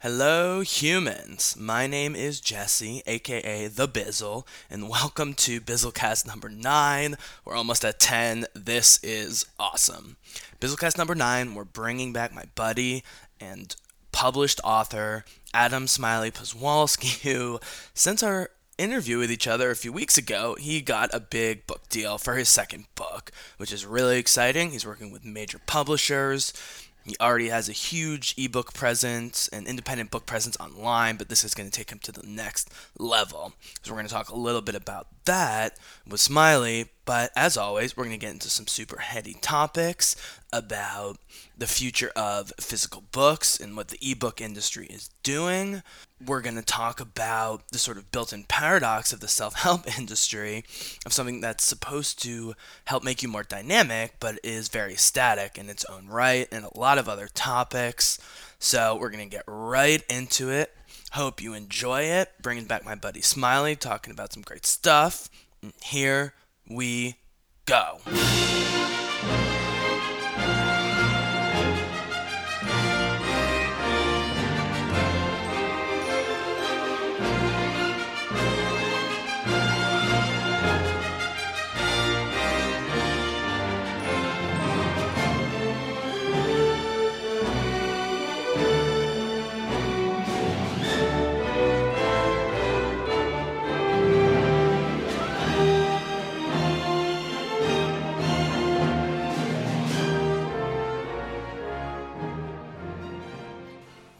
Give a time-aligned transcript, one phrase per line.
[0.00, 1.56] Hello, humans.
[1.58, 7.16] My name is Jesse, aka The Bizzle, and welcome to Bizzlecast number 9.
[7.46, 8.44] We're almost at 10.
[8.54, 10.18] This is awesome.
[10.60, 13.04] Bizzlecast number 9, we're bringing back my buddy
[13.40, 13.74] and
[14.12, 15.24] published author,
[15.54, 17.58] Adam Smiley Poswolsky, who,
[17.94, 21.88] since our interview with each other a few weeks ago, he got a big book
[21.88, 24.70] deal for his second book, which is really exciting.
[24.72, 26.52] He's working with major publishers.
[27.06, 31.54] He already has a huge ebook presence and independent book presence online, but this is
[31.54, 33.52] going to take him to the next level.
[33.82, 37.96] So we're going to talk a little bit about that with Smiley, but as always,
[37.96, 40.16] we're going to get into some super heady topics
[40.52, 41.18] about
[41.56, 45.84] the future of physical books and what the ebook industry is doing.
[46.24, 49.86] We're going to talk about the sort of built in paradox of the self help
[49.98, 50.64] industry,
[51.06, 52.54] of something that's supposed to
[52.86, 56.76] help make you more dynamic, but is very static in its own right, and a
[56.76, 58.18] lot of other topics.
[58.58, 60.74] So we're going to get right into it.
[61.12, 62.32] Hope you enjoy it.
[62.42, 65.30] Bringing back my buddy Smiley, talking about some great stuff.
[65.64, 66.34] Mm, here
[66.68, 67.16] we
[67.66, 67.98] go.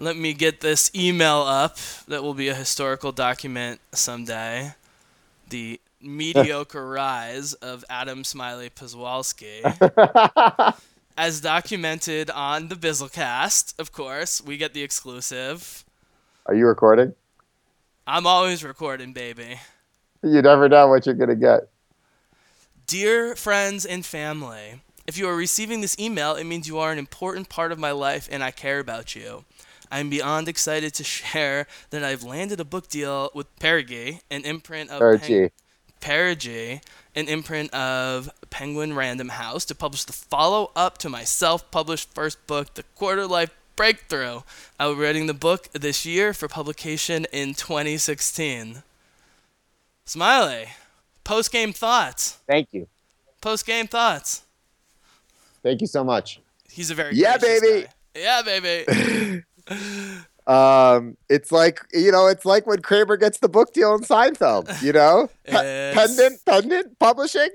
[0.06, 4.74] Let me get this email up that will be a historical document someday.
[5.48, 9.64] The mediocre rise of Adam Smiley Poswolsky.
[11.18, 15.84] As documented on the Bizzlecast, of course, we get the exclusive.
[16.46, 17.12] Are you recording?
[18.06, 19.58] I'm always recording, baby.
[20.22, 21.68] You never know what you're going to get.
[22.86, 26.98] Dear friends and family, if you are receiving this email, it means you are an
[26.98, 29.44] important part of my life and I care about you.
[29.90, 34.90] I'm beyond excited to share that I've landed a book deal with Perigee, an imprint
[34.90, 35.50] of Perigee.
[36.00, 36.80] Perigee,
[37.14, 42.12] an imprint of Penguin Random House, to publish the follow up to my self published
[42.14, 44.40] first book, The Quarter Life Breakthrough.
[44.78, 48.82] I'll be writing the book this year for publication in 2016.
[50.04, 50.68] Smiley,
[51.24, 52.38] post game thoughts.
[52.46, 52.86] Thank you.
[53.40, 54.42] Post game thoughts.
[55.62, 56.40] Thank you so much.
[56.70, 57.82] He's a very Yeah, baby.
[57.82, 58.20] guy.
[58.20, 59.42] Yeah, baby.
[60.46, 64.80] Um, it's like you know, it's like when Kramer gets the book deal in Seinfeld.
[64.80, 67.50] You know, Pe- pendant, pendant publishing,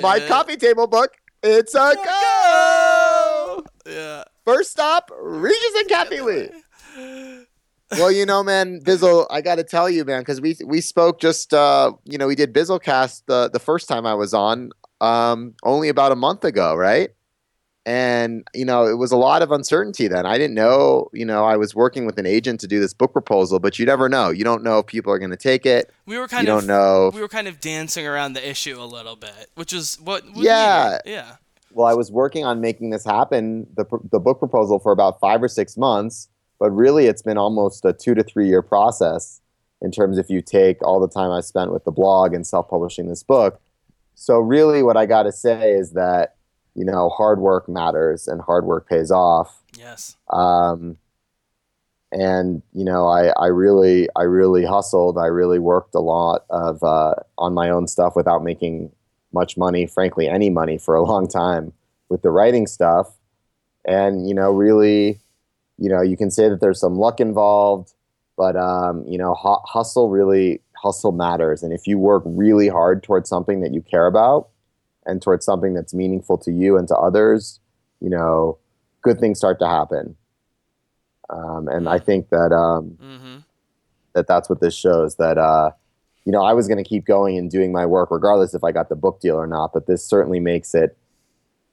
[0.00, 1.12] my Uh, coffee table book.
[1.42, 3.64] It's a go.
[3.86, 4.24] Yeah.
[4.46, 6.48] First stop, Regis and Kathie Lee.
[7.92, 11.20] well, you know, man, Bizzle, I got to tell you, man, because we we spoke
[11.20, 14.70] just, uh, you know, we did Bizzlecast the the first time I was on,
[15.00, 17.10] um, only about a month ago, right?
[17.86, 20.24] And you know, it was a lot of uncertainty then.
[20.24, 23.12] I didn't know, you know, I was working with an agent to do this book
[23.12, 24.30] proposal, but you never know.
[24.30, 25.92] You don't know if people are going to take it.
[26.06, 27.10] We were kind You of don't know.
[27.14, 30.44] we were kind of dancing around the issue a little bit, which is what was
[30.44, 30.98] Yeah.
[31.04, 31.36] Yeah.
[31.72, 35.42] well, I was working on making this happen, the, the book proposal, for about five
[35.42, 36.28] or six months.
[36.58, 39.40] But really, it's been almost a two to three year process
[39.82, 42.70] in terms if you take all the time I spent with the blog and self
[42.70, 43.60] publishing this book.
[44.14, 46.36] So, really, what I got to say is that,
[46.74, 49.62] you know, hard work matters and hard work pays off.
[49.78, 50.16] Yes.
[50.30, 50.98] Um,
[52.12, 55.18] and you know, I, I really, I really hustled.
[55.18, 58.92] I really worked a lot of uh, on my own stuff without making
[59.32, 61.72] much money, frankly, any money for a long time
[62.08, 63.16] with the writing stuff.
[63.84, 65.20] And you know, really,
[65.78, 67.92] you know, you can say that there's some luck involved,
[68.36, 71.62] but um, you know, hu- hustle really, hustle matters.
[71.62, 74.48] And if you work really hard towards something that you care about,
[75.06, 77.60] and towards something that's meaningful to you and to others,
[78.00, 78.58] you know,
[79.02, 80.16] good things start to happen.
[81.30, 83.36] Um, and I think that um, Mm-hmm.
[84.14, 85.16] that that's what this shows.
[85.16, 85.70] That uh,
[86.24, 88.72] you know, I was going to keep going and doing my work regardless if I
[88.72, 89.72] got the book deal or not.
[89.72, 90.96] But this certainly makes it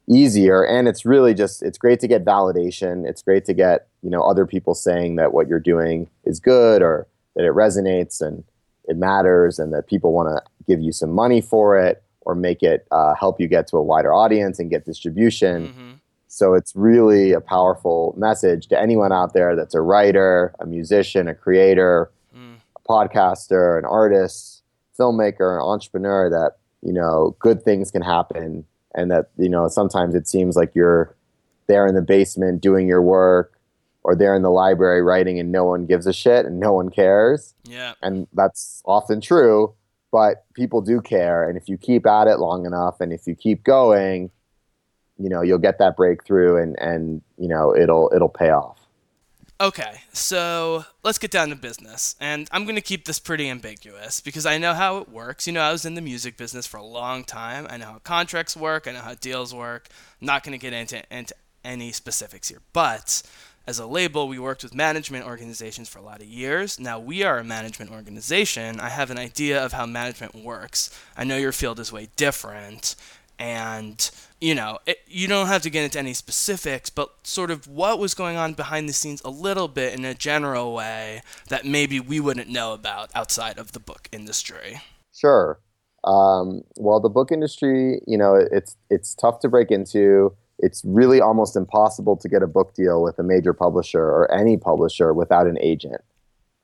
[0.10, 3.08] easier, and it's really just it's great to get validation.
[3.08, 6.82] It's great to get you know other people saying that what you're doing is good
[6.82, 8.44] or that it resonates and
[8.86, 12.64] it matters, and that people want to give you some money for it or make
[12.64, 15.68] it uh, help you get to a wider audience and get distribution.
[15.68, 15.92] Mm-hmm.
[16.28, 21.28] So it's really a powerful message to anyone out there that's a writer, a musician,
[21.28, 22.56] a creator, Mm.
[22.78, 24.64] a podcaster, an artist,
[24.98, 28.64] filmmaker, an entrepreneur that, you know, good things can happen
[28.96, 31.14] and that, you know, sometimes it seems like you're
[31.68, 33.60] there in the basement doing your work
[34.04, 36.90] or they're in the library writing and no one gives a shit and no one
[36.90, 37.54] cares.
[37.66, 37.94] Yeah.
[38.02, 39.74] And that's often true,
[40.12, 41.48] but people do care.
[41.48, 44.30] And if you keep at it long enough and if you keep going,
[45.18, 48.78] you know, you'll get that breakthrough and, and you know, it'll it'll pay off.
[49.62, 52.16] Okay, so let's get down to business.
[52.20, 55.46] And I'm going to keep this pretty ambiguous because I know how it works.
[55.46, 57.68] You know, I was in the music business for a long time.
[57.70, 59.88] I know how contracts work, I know how deals work.
[60.20, 62.62] I'm not going to get into, into any specifics here.
[62.74, 63.22] But
[63.68, 66.80] as a label, we worked with management organizations for a lot of years.
[66.80, 68.80] Now we are a management organization.
[68.80, 70.90] I have an idea of how management works.
[71.16, 72.96] I know your field is way different.
[73.38, 74.10] And,
[74.40, 77.98] you know, it, you don't have to get into any specifics, but sort of what
[77.98, 82.00] was going on behind the scenes a little bit in a general way that maybe
[82.00, 84.82] we wouldn't know about outside of the book industry.
[85.12, 85.60] Sure.
[86.04, 91.20] Um, well, the book industry, you know, it's it's tough to break into it's really
[91.20, 95.48] almost impossible to get a book deal with a major publisher or any publisher without
[95.48, 96.02] an agent.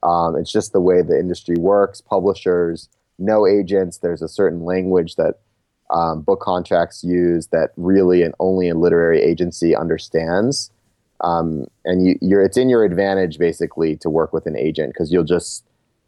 [0.04, 2.00] Um, it's just the way the industry works.
[2.00, 3.98] Publishers, no agents.
[3.98, 5.40] There's a certain language that
[5.90, 10.70] um, book contracts use that really and only a literary agency understands.
[11.22, 15.24] Um, and you, it's in your advantage basically to work with an agent because you'll
[15.24, 15.64] just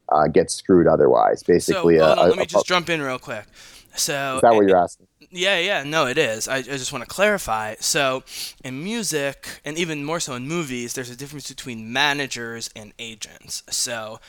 [0.10, 1.42] uh, get screwed otherwise.
[1.42, 3.46] Basically, so, a, on, a, let me just jump in real quick.
[3.96, 5.08] So is that what you're asking?
[5.32, 6.48] Yeah, yeah, no, it is.
[6.48, 7.76] I, I just want to clarify.
[7.80, 8.24] So,
[8.64, 13.62] in music, and even more so in movies, there's a difference between managers and agents.
[13.70, 14.20] So,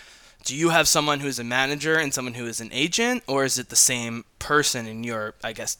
[0.45, 3.59] do you have someone who's a manager and someone who is an agent, or is
[3.59, 5.79] it the same person in your, I guess,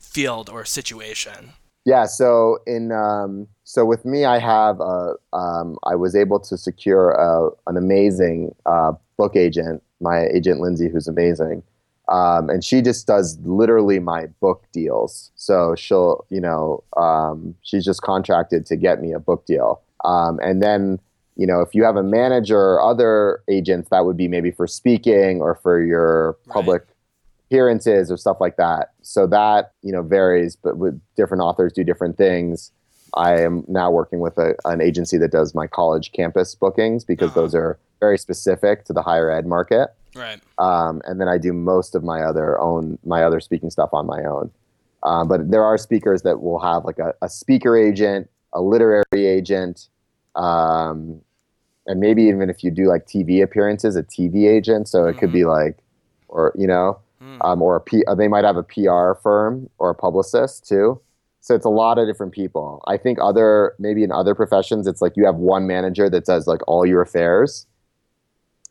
[0.00, 1.52] field or situation?
[1.84, 2.04] Yeah.
[2.04, 7.12] So in um, so with me, I have a, um, I was able to secure
[7.12, 11.62] a, an amazing uh, book agent, my agent Lindsay, who's amazing.
[12.08, 15.30] Um, and she just does literally my book deals.
[15.36, 19.82] So she'll, you know, um, she's just contracted to get me a book deal.
[20.04, 21.00] Um, and then,
[21.36, 24.66] you know, if you have a manager or other agents, that would be maybe for
[24.66, 26.94] speaking or for your public right.
[27.46, 28.92] appearances or stuff like that.
[29.02, 32.72] So that, you know, varies, but with different authors do different things.
[33.14, 37.30] I am now working with a, an agency that does my college campus bookings because
[37.30, 37.40] uh-huh.
[37.40, 39.88] those are very specific to the higher ed market.
[40.14, 40.40] Right.
[40.58, 44.06] Um, and then I do most of my other own my other speaking stuff on
[44.06, 44.50] my own.
[45.04, 49.04] Um, but there are speakers that will have like a, a speaker agent, a literary
[49.14, 49.88] agent,
[50.34, 51.20] um,
[51.86, 54.88] and maybe even if you do like TV appearances, a TV agent.
[54.88, 55.18] So it mm-hmm.
[55.20, 55.66] could be mm-hmm.
[55.66, 55.78] like,
[56.26, 57.38] or you know, mm.
[57.44, 61.00] um, or a P, uh, they might have a PR firm or a publicist too.
[61.40, 62.82] So it's a lot of different people.
[62.88, 66.48] I think other maybe in other professions, it's like you have one manager that does
[66.48, 67.66] like all your affairs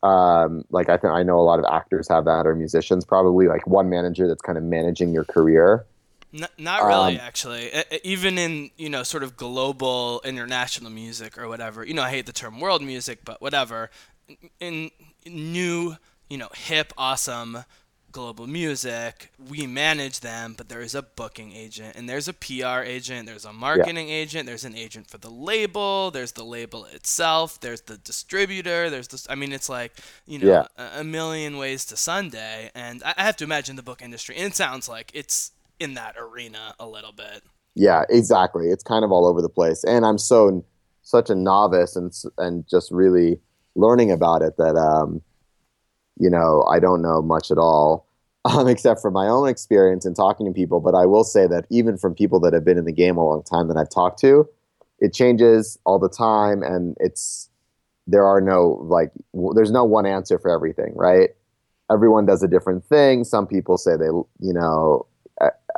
[0.02, 3.48] um, like I think I know a lot of actors have that or musicians probably
[3.48, 5.86] like one manager that's kind of managing your career.
[6.30, 7.72] Not, not really, um, actually.
[8.04, 11.84] Even in you know sort of global international music or whatever.
[11.84, 13.90] You know, I hate the term world music, but whatever.
[14.60, 14.90] In
[15.26, 15.96] new,
[16.28, 17.64] you know, hip, awesome
[18.18, 22.82] global music we manage them but there is a booking agent and there's a pr
[22.82, 24.14] agent there's a marketing yeah.
[24.14, 29.06] agent there's an agent for the label there's the label itself there's the distributor there's
[29.06, 29.92] this i mean it's like
[30.26, 30.66] you know yeah.
[30.76, 34.34] a, a, million ways to sunday and I, I have to imagine the book industry
[34.34, 37.44] and it sounds like it's in that arena a little bit
[37.76, 40.64] yeah exactly it's kind of all over the place and i'm so
[41.02, 43.38] such a novice and and just really
[43.76, 45.22] learning about it that um
[46.18, 48.07] you know, I don't know much at all,
[48.48, 50.80] um, except for my own experience in talking to people.
[50.80, 53.24] But I will say that even from people that have been in the game a
[53.24, 54.48] long time that I've talked to,
[54.98, 57.48] it changes all the time, and it's
[58.06, 61.30] there are no like w- there's no one answer for everything, right?
[61.90, 63.24] Everyone does a different thing.
[63.24, 65.06] Some people say they, you know,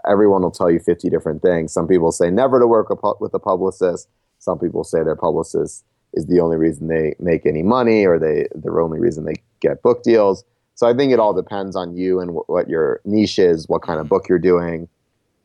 [0.09, 1.73] everyone will tell you 50 different things.
[1.73, 2.89] Some people say never to work
[3.21, 4.09] with a publicist.
[4.39, 5.85] Some people say their publicist
[6.15, 9.83] is the only reason they make any money or they the only reason they get
[9.83, 10.45] book deals.
[10.81, 14.01] So I think it all depends on you and what your niche is, what kind
[14.01, 14.89] of book you're doing,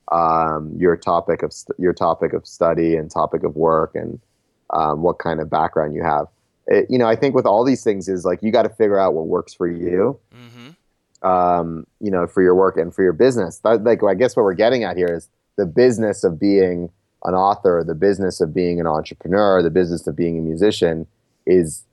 [0.09, 4.21] um, your topic of st- your topic of study and topic of work, and
[4.69, 6.27] um, what kind of background you have.
[6.67, 8.97] It, you know, I think with all these things is like you got to figure
[8.97, 10.17] out what works for you.
[10.33, 11.27] Mm-hmm.
[11.27, 13.57] Um, you know, for your work and for your business.
[13.57, 15.27] That, like, I guess what we're getting at here is
[15.57, 16.89] the business of being
[17.25, 21.07] an author, the business of being an entrepreneur, the business of being a musician
[21.45, 21.83] is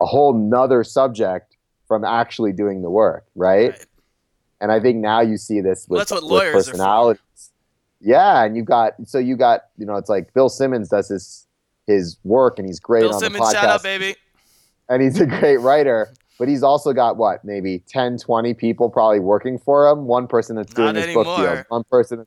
[0.00, 1.51] a whole nother subject
[1.92, 3.72] from actually doing the work, right?
[3.72, 3.86] right.
[4.62, 7.20] And I think now you see this with, well, with personalities.
[8.00, 11.46] Yeah, and you got so you got you know it's like Bill Simmons does his
[11.86, 14.16] his work and he's great Bill on Simmons, the podcast, shout out, baby.
[14.88, 19.20] And he's a great writer, but he's also got what maybe 10, 20 people probably
[19.20, 20.06] working for him.
[20.06, 21.24] One person that's doing Not his anymore.
[21.24, 22.26] book deals, one person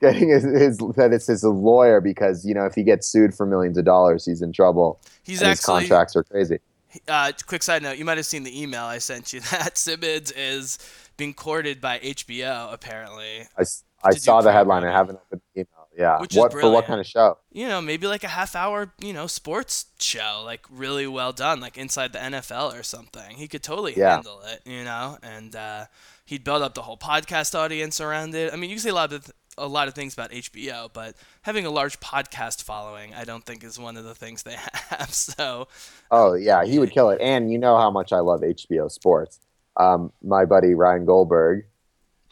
[0.00, 3.46] getting his, his that it's his lawyer because you know if he gets sued for
[3.46, 5.00] millions of dollars, he's in trouble.
[5.22, 6.58] He's and his contracts are crazy.
[7.08, 10.30] Uh, quick side note: You might have seen the email I sent you that Simmons
[10.32, 10.78] is
[11.16, 12.72] being courted by HBO.
[12.72, 13.64] Apparently, I,
[14.12, 14.84] do saw the headline.
[14.84, 15.68] I haven't opened the email.
[15.96, 16.20] Yeah.
[16.20, 16.70] Which is what for?
[16.70, 17.38] What kind of show?
[17.52, 21.60] you know, maybe like a half hour, you know, sports show, like really well done,
[21.60, 23.36] like inside the NFL or something.
[23.36, 24.14] He could totally Yeah.
[24.16, 25.84] handle it, you know, and uh,
[26.24, 28.52] he'd build up the whole podcast audience around it.
[28.52, 31.14] I mean, you can say a lot of a lot of things about HBO, but
[31.42, 34.56] having a large podcast following, I don't think is one of the things they
[34.90, 35.12] have.
[35.12, 35.68] So,
[36.10, 37.20] Oh yeah, he would kill it.
[37.20, 39.40] And you know how much I love HBO Sports.
[39.76, 41.64] Um, my buddy Ryan Goldberg,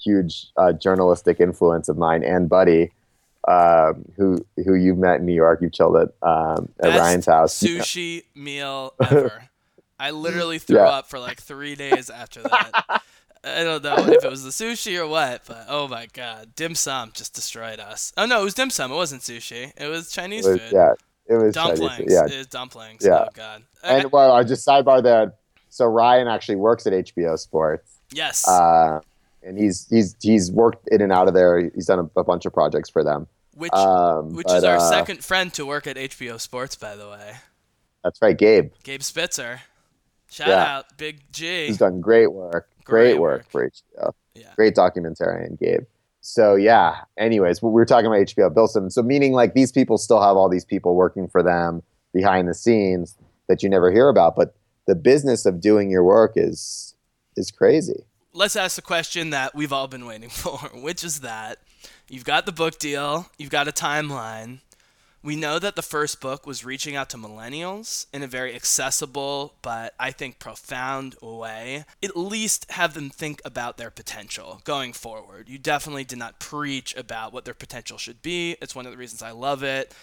[0.03, 2.93] huge uh, journalistic influence of mine, and buddy,
[3.49, 7.27] um, who who you've met in New York, you've chilled at um, at Best Ryan's
[7.27, 7.59] house.
[7.59, 9.49] sushi meal ever.
[9.99, 10.85] I literally threw Yeah.
[10.87, 13.03] up for like three days after that.
[13.45, 16.75] I don't know if it was the sushi or what, but oh my god, dim
[16.75, 18.13] sum just destroyed us.
[18.17, 18.93] Oh no, it was dim sum.
[18.93, 19.73] It wasn't sushi.
[19.77, 20.73] It was Chinese It was- food.
[20.73, 20.93] yeah,
[21.27, 22.13] it was Chinese dumplings.
[22.13, 23.05] Yeah, It was dumplings.
[23.05, 23.25] Yeah.
[23.25, 23.63] Oh god.
[23.83, 25.33] And well, I just sidebar there.
[25.71, 28.47] So Ryan actually works at HBO Sports, yes.
[28.47, 29.01] uh,
[29.43, 31.71] and he's he's he's worked in and out of there.
[31.75, 33.27] He's done a, a bunch of projects for them.
[33.55, 36.95] which Um, which but, is our uh, second friend to work at HBO Sports, by
[36.95, 37.33] the way.
[38.05, 38.71] That's right, Gabe.
[38.85, 39.63] Gabe Spitzer.
[40.31, 40.77] Shout Yeah.
[40.79, 41.67] out, Big G.
[41.67, 42.69] He's done great work.
[42.85, 44.13] Great Great, work, for HBO.
[44.35, 44.53] Yeah.
[44.57, 45.85] Great documentarian, Gabe.
[46.21, 47.01] So yeah.
[47.19, 48.95] Anyways, we were talking about HBO Bill Simmons.
[48.95, 51.83] So meaning like these people still have all these people working for them
[52.15, 53.17] behind the scenes
[53.49, 54.55] that you never hear about, but
[54.87, 56.95] the business of doing your work is
[57.37, 58.05] is crazy.
[58.35, 61.59] let's ask the question that we've all been waiting for, which is that
[62.09, 64.61] you've got the book deal, you've got a timeline.
[65.25, 69.55] We know that the first book was reaching out to millennials in a very accessible,
[69.63, 71.85] but I think profound way.
[72.03, 75.49] At least have them think about their potential going forward.
[75.49, 78.57] You definitely did not preach about what their potential should be.
[78.61, 79.95] It's one of the reasons I love it.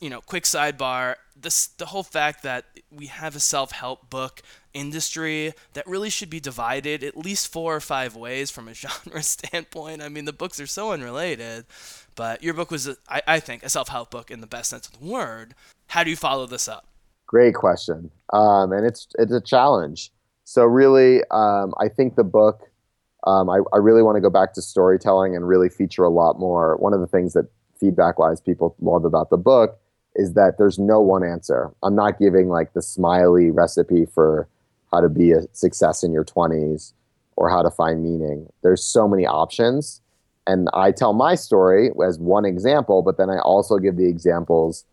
[0.00, 4.40] You know, quick sidebar: this the whole fact that we have a self-help book
[4.72, 9.22] industry that really should be divided at least four or five ways from a genre
[9.22, 10.00] standpoint.
[10.00, 11.66] I mean, the books are so unrelated,
[12.18, 15.06] but your book was, I think, a self-help book in the best sense of the
[15.06, 15.54] word.
[15.86, 16.88] How do you follow this up?
[17.28, 18.10] Great question.
[18.32, 20.10] Um, and it's it's a challenge.
[20.42, 22.62] So really, um, I think the book.
[23.26, 26.38] Um, I, I really want to go back to storytelling and really feature a lot
[26.38, 26.76] more.
[26.76, 27.46] One of the things that
[27.78, 29.78] feedback-wise people love about the book
[30.14, 31.72] is that there's no one answer.
[31.82, 34.48] I'm not giving like the smiley recipe for
[34.92, 36.92] how to be a success in your 20s
[37.36, 38.48] or how to find meaning.
[38.62, 40.00] There's so many options,
[40.48, 44.84] and I tell my story as one example, but then I also give the examples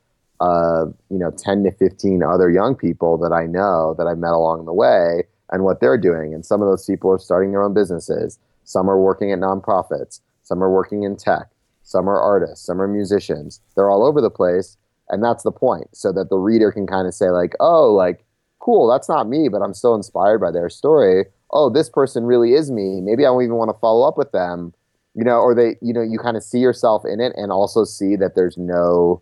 [0.42, 4.34] of you know 10 to 15 other young people that I know that I've met
[4.34, 6.34] along the way and what they're doing.
[6.34, 8.38] And some of those people are starting their own businesses.
[8.66, 10.20] Some are working at nonprofits.
[10.44, 11.48] Some are working in tech.
[11.84, 12.66] Some are artists.
[12.66, 13.62] Some are musicians.
[13.76, 14.76] They're all over the place.
[15.10, 15.96] And that's the point.
[15.96, 18.26] So that the reader can kind of say, like, oh, like,
[18.60, 21.26] cool, that's not me, but I'm still inspired by their story.
[21.52, 23.00] Oh, this person really is me.
[23.02, 24.74] Maybe I don't even want to follow up with them.
[25.16, 27.86] You know, or they, you know, you kind of see yourself in it and also
[27.86, 29.22] see that there's no,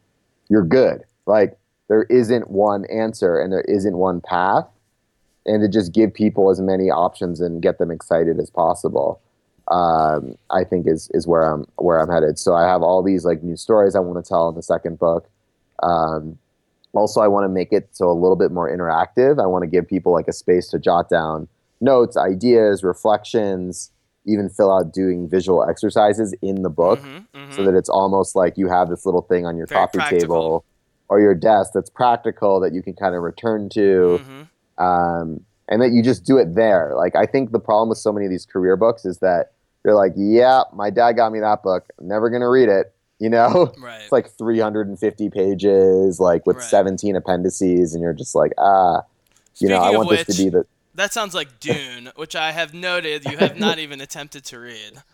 [0.50, 1.04] you're good.
[1.28, 1.58] Like,
[1.88, 4.68] there isn't one answer and there isn't one path
[5.46, 9.22] and to just give people as many options and get them excited as possible
[9.70, 12.38] um, I think is is where I'm where I'm headed.
[12.38, 15.00] So I have all these like new stories I want to tell in the second
[15.00, 15.30] book.
[15.82, 16.38] Um,
[16.94, 19.42] also, I want to make it so a little bit more interactive.
[19.42, 21.48] I want to give people like a space to jot down
[21.82, 23.90] notes, ideas, reflections,
[24.26, 27.54] even fill out doing visual exercises in the book Mhm, mhm.
[27.56, 30.20] so that it's almost like you have this little thing on your Very coffee practical.
[30.28, 30.66] table
[31.10, 34.84] or your desk that's practical that you can kind of return to Mhm.
[34.84, 36.94] um, and that you just do it there.
[36.96, 39.52] Like I think the problem with so many of these career books is that
[39.84, 41.86] you're like, yeah, my dad got me that book.
[42.00, 42.94] I'm never gonna read it.
[43.20, 44.02] You know, Right.
[44.04, 46.66] it's like 350 pages, like with Right.
[46.66, 49.04] 17 appendices, and you're just like, ah,
[49.60, 50.66] you know, I want which, this to be the.
[50.96, 54.94] That sounds like Dune, which I have noted you have not even attempted to read.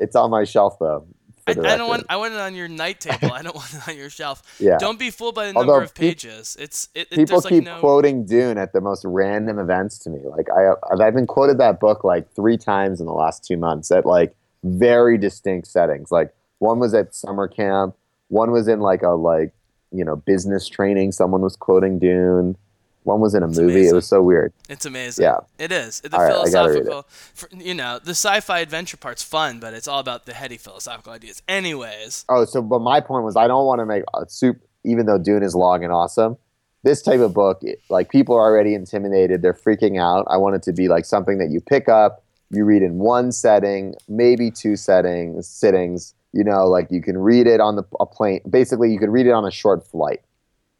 [0.00, 1.08] It's on my shelf though.
[1.48, 2.06] I, I don't want.
[2.08, 3.32] I want it on your night table.
[3.32, 4.42] I don't want it on your shelf.
[4.60, 4.76] Yeah.
[4.78, 6.56] Don't be fooled by the number Although of pe- pages.
[6.58, 7.80] It's it, it People there's like keep no.
[7.80, 10.20] quoting Dune at the most random events to me.
[10.24, 13.90] Like I, I've been quoted that book like three times in the last two months
[13.90, 16.12] at like very distinct settings.
[16.12, 17.94] Like one was at summer camp,
[18.28, 19.52] one was in like a like
[19.90, 21.12] you know business training.
[21.12, 22.56] Someone was quoting Dune.
[23.04, 23.72] One was in a It's movie.
[23.74, 23.90] amazing.
[23.90, 24.52] It was so weird.
[24.68, 25.22] It's amazing.
[25.24, 25.38] Yeah.
[25.58, 26.00] It is.
[26.00, 26.84] The All right, I gotta read it.
[26.86, 31.12] philosophical, you know, the sci-fi adventure part's fun, but it's all about the heady philosophical
[31.12, 31.42] ideas.
[31.48, 34.58] Anyways, Oh, so but my point was I don't want to make a soup.
[34.84, 36.36] Even though Dune is long and awesome,
[36.82, 40.26] this type of book, it- like people are already intimidated, they're freaking out.
[40.30, 43.32] I want it to be like something that you pick up, you read in one
[43.32, 48.06] setting, maybe two settings, sittings, you know, like you can read it on the a
[48.06, 48.40] plane.
[48.48, 50.20] Basically, you could read it on a short flight,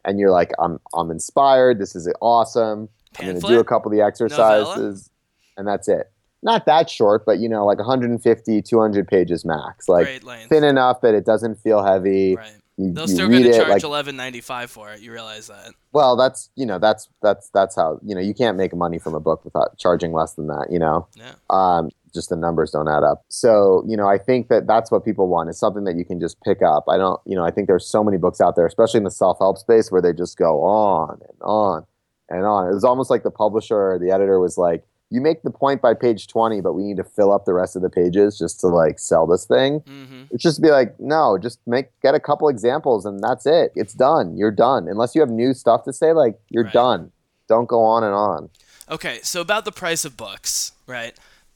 [0.05, 1.79] and you're like, I'm I'm inspired.
[1.79, 2.89] This is awesome.
[3.19, 5.11] I'm going to do a couple of the exercises,
[5.57, 6.11] and that's it.
[6.43, 9.89] Not that short, but you know, like 150, 200 pages max.
[9.89, 12.37] Like thin enough that it doesn't feel heavy.
[12.37, 12.53] Right.
[12.79, 15.01] You, They'll you still going to charge like eleven ninety five for it.
[15.01, 15.73] You realize that?
[15.93, 19.15] well, that's you know that's that's that's how you know you can't make money from
[19.15, 20.69] a book without charging less than that.
[20.71, 21.33] You know, Yeah.
[21.51, 23.25] um, just the numbers don't add up.
[23.29, 26.21] So you know, I think that that's what people want is something that you can
[26.21, 26.85] just pick up.
[26.89, 29.11] I don't, you know, I think there's so many books out there, especially in the
[29.11, 31.85] self help space, where they just go on and on
[32.31, 32.69] and on.
[32.71, 35.81] It was almost like the publisher or the editor was like, "You make the point
[35.81, 38.61] by page 20, but we need to fill up the rest of the pages just
[38.61, 42.21] to like sell this thing." hmm It's just be like, no, just make get a
[42.21, 43.73] couple examples and that's it.
[43.75, 44.37] It's done.
[44.37, 44.87] You're done.
[44.89, 46.73] Unless you have new stuff to say, like you're Right.
[46.73, 47.13] done.
[47.49, 48.51] Don't go on and on.
[48.91, 51.15] Okay, so about the price of books, right?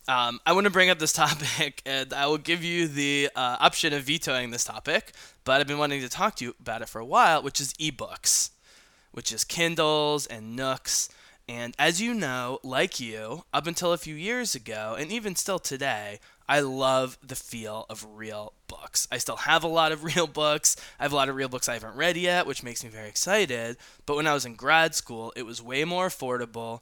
[0.09, 3.57] Um, I want to bring up this topic, and I will give you the uh,
[3.61, 5.13] option of vetoing this topic,
[5.45, 7.75] but I've been wanting to talk to you about it for a while, which is
[7.75, 8.51] ebooks,
[9.13, 11.09] which is Kindles and Nooks.
[11.53, 15.59] And as you know, like you, up until a few years ago, and even still
[15.59, 16.19] today,
[16.49, 19.07] I love the feel of real books.
[19.13, 20.77] I still have a lot of real books.
[20.99, 23.09] I have a lot of real books I haven't read yet, which makes me very
[23.09, 23.77] excited.
[24.07, 26.81] But when I was in grad school, it was way more affordable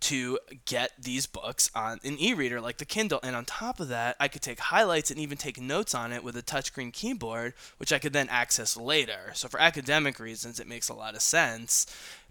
[0.00, 4.14] to get these books on an e-reader like the Kindle and on top of that
[4.20, 7.92] I could take highlights and even take notes on it with a touchscreen keyboard which
[7.92, 9.32] I could then access later.
[9.34, 11.86] So for academic reasons it makes a lot of sense.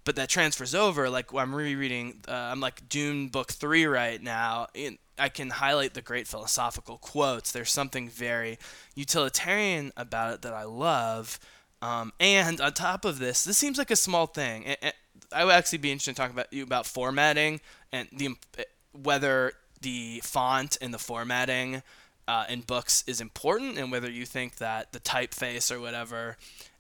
[0.07, 4.67] But that transfers over like I'm rereading uh, I'm like Dune book 3 right now.
[4.73, 7.51] In, I can highlight the great philosophical quotes.
[7.51, 8.57] There's something very
[8.95, 11.41] utilitarian about it that I love.
[11.81, 14.77] Um, and on top of this, this seems like a small thing.
[15.33, 17.59] I would actually be interested in talking about you about formatting
[17.91, 18.37] and the
[18.93, 21.83] whether the font and the formatting
[22.29, 26.37] uh, in books is important, and whether you think that the typeface or whatever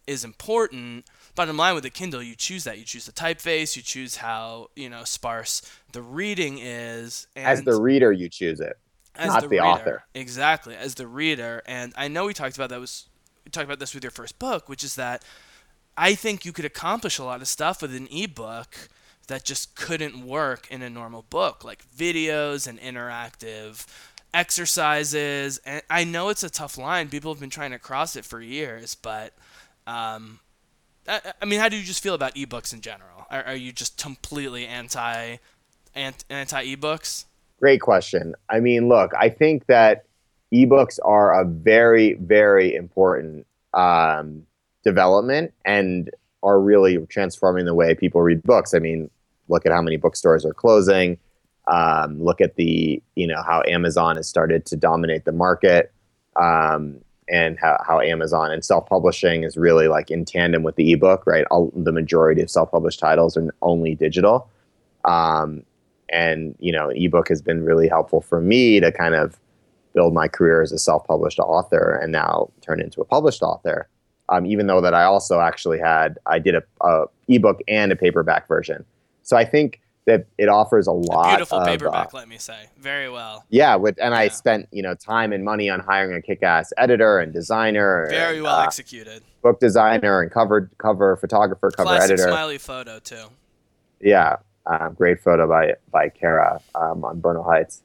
[0.07, 1.03] is important.
[1.37, 2.79] Bottom line with the Kindle, you choose that.
[2.79, 3.75] You choose the typeface.
[3.75, 7.27] You choose how you know sparse the reading is.
[7.35, 8.75] And As the reader, you choose it.
[9.15, 10.03] as not the, the author.
[10.15, 11.61] Exactly, as the reader.
[11.67, 13.07] And I know we talked about that was
[13.45, 15.23] we talked about this with your first book, which is that
[15.95, 18.89] I think you could accomplish a lot of stuff with an ebook
[19.27, 23.85] that just couldn't work in a normal book, like videos and interactive
[24.33, 25.59] exercises.
[25.65, 27.09] And I know it's a tough line.
[27.09, 29.33] People have been trying to cross it for years, but
[29.85, 30.39] um,
[31.07, 33.25] I, mean, how do you just feel about ebooks in general?
[33.29, 35.37] Are, are you just completely anti
[35.95, 37.25] anti ebooks?
[37.59, 38.35] Great question.
[38.49, 40.05] I mean, look, I think that
[40.53, 44.45] ebooks are a very, very important um,
[44.83, 46.09] development and
[46.43, 48.73] are really transforming the way people read books.
[48.73, 49.09] I mean,
[49.47, 51.17] look at how many bookstores are closing.
[51.67, 55.91] Um, look at the, you know, how Amazon has started to dominate the market,
[56.37, 61.25] um, and how, how Amazon and self-publishing is really like in tandem with the ebook,
[61.27, 61.45] right?
[61.51, 64.49] All, the majority of self-published titles are only digital.
[65.05, 65.63] Um,
[66.09, 69.37] and you know, ebook has been really helpful for me to kind of
[69.93, 73.89] build my career as a self-published author and now turn into a published author.
[74.29, 77.95] Um, even though that I also actually had I did a, a ebook and a
[77.95, 78.83] paperback version.
[79.23, 82.37] So I think that it offers a lot of Beautiful of paperback, uh, let me
[82.37, 82.69] say.
[82.79, 83.45] Very well.
[83.49, 87.19] yeah, with, and I spent you know time and money on hiring a kick-ass editor
[87.19, 89.21] and designer, Very and, well uh, executed.
[89.43, 92.29] book designer and cover cover photographer, cover Classic editor.
[92.29, 93.25] smiley photo too.
[93.99, 97.83] Yeah, um, great photo by by Kara um, on Bernal Heights,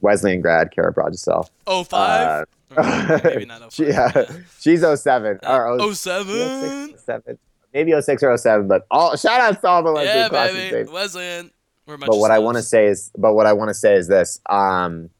[0.00, 1.48] Wesleyan grad Kara Broadusel.
[1.66, 2.46] Oh five?
[2.76, 3.72] Uh, Maybe not oh five.
[3.72, 4.26] she, yeah,
[4.60, 6.94] she's 07 or Oh 06, seven.
[6.98, 7.38] 07.
[7.72, 10.90] Maybe 06 or 07, but all shout out to all the ones Yeah, classes, baby.
[10.90, 11.50] Wesleyan.
[11.86, 14.40] But what I want to say is, but what I want to say is this.
[14.48, 15.10] Um,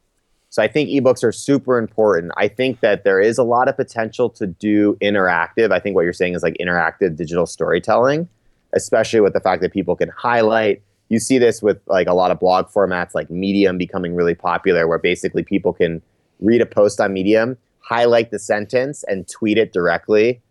[0.49, 2.31] so I think ebooks are super important.
[2.37, 5.71] I think that there is a lot of potential to do interactive.
[5.71, 8.27] I think what you're saying is like interactive digital storytelling,
[8.73, 10.81] especially with the fact that people can highlight.
[11.09, 14.87] You see this with like a lot of blog formats like Medium becoming really popular,
[14.87, 16.01] where basically people can
[16.41, 20.41] read a post on Medium, highlight the sentence, and tweet it directly,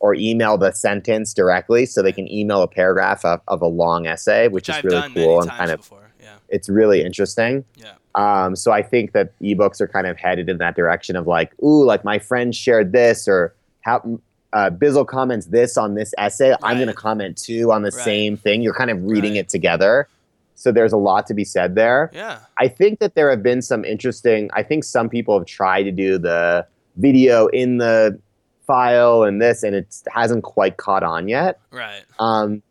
[0.00, 4.06] or email the sentence directly, so they can email a paragraph of, of a long
[4.06, 6.10] essay, which, which is I've really cool and kind of before.
[6.22, 6.36] Yeah.
[6.48, 7.64] it's really interesting.
[7.76, 7.92] Yeah.
[8.14, 11.52] Um, so I think that ebooks are kind of headed in that direction of like,
[11.62, 14.20] ooh, like my friend shared this, or how
[14.52, 16.54] uh, Bizzle comments this on this essay.
[16.62, 18.04] I'm going to comment too on the Right.
[18.04, 18.62] same thing.
[18.62, 19.40] You're kind of reading Right.
[19.40, 20.08] it together.
[20.54, 22.10] So there's a lot to be said there.
[22.14, 22.38] Yeah.
[22.58, 24.48] I think that there have been some interesting.
[24.54, 28.18] I think some people have tried to do the video in the
[28.66, 31.60] file and this, and it hasn't quite caught on yet.
[31.70, 32.02] Right.
[32.18, 32.62] Um,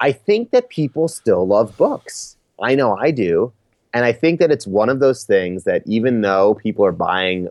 [0.00, 2.36] I think that people still love books.
[2.60, 3.52] I know I do.
[3.94, 7.48] And I think that it's one of those things that even though people are buying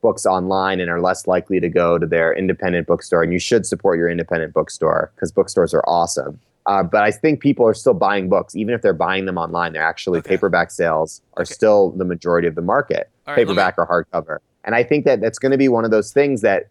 [0.00, 3.22] books online and are less likely to go to their independent bookstore.
[3.22, 6.40] And you should support your independent bookstore because bookstores are awesome.
[6.66, 9.72] Uh, but I think people are still buying books, even if they're buying them online.
[9.72, 10.30] They're actually Okay.
[10.30, 11.52] paperback sales are Okay.
[11.54, 14.38] still the majority of the market, right, let me- paperback or hardcover.
[14.64, 16.66] And I think that that's going to be one of those things that,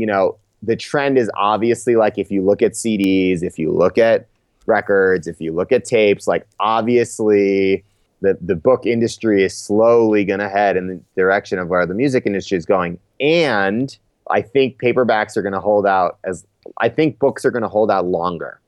[0.00, 3.98] you know, the trend is obviously like if you look at CDs, if you look
[3.98, 4.26] at
[4.66, 7.84] records, if you look at tapes, like obviously
[8.22, 11.94] the, the book industry is slowly going to head in the direction of where the
[11.94, 12.98] music industry is going.
[13.20, 13.96] And
[14.30, 16.46] I think paperbacks are going to hold out as
[16.78, 18.60] I think books are going to hold out longer.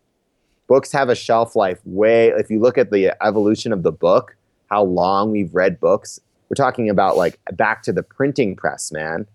[0.66, 4.36] Books have a shelf life way, if you look at the evolution of the book,
[4.70, 6.18] how long we've read books,
[6.48, 9.26] we're talking about like back to the printing press, man.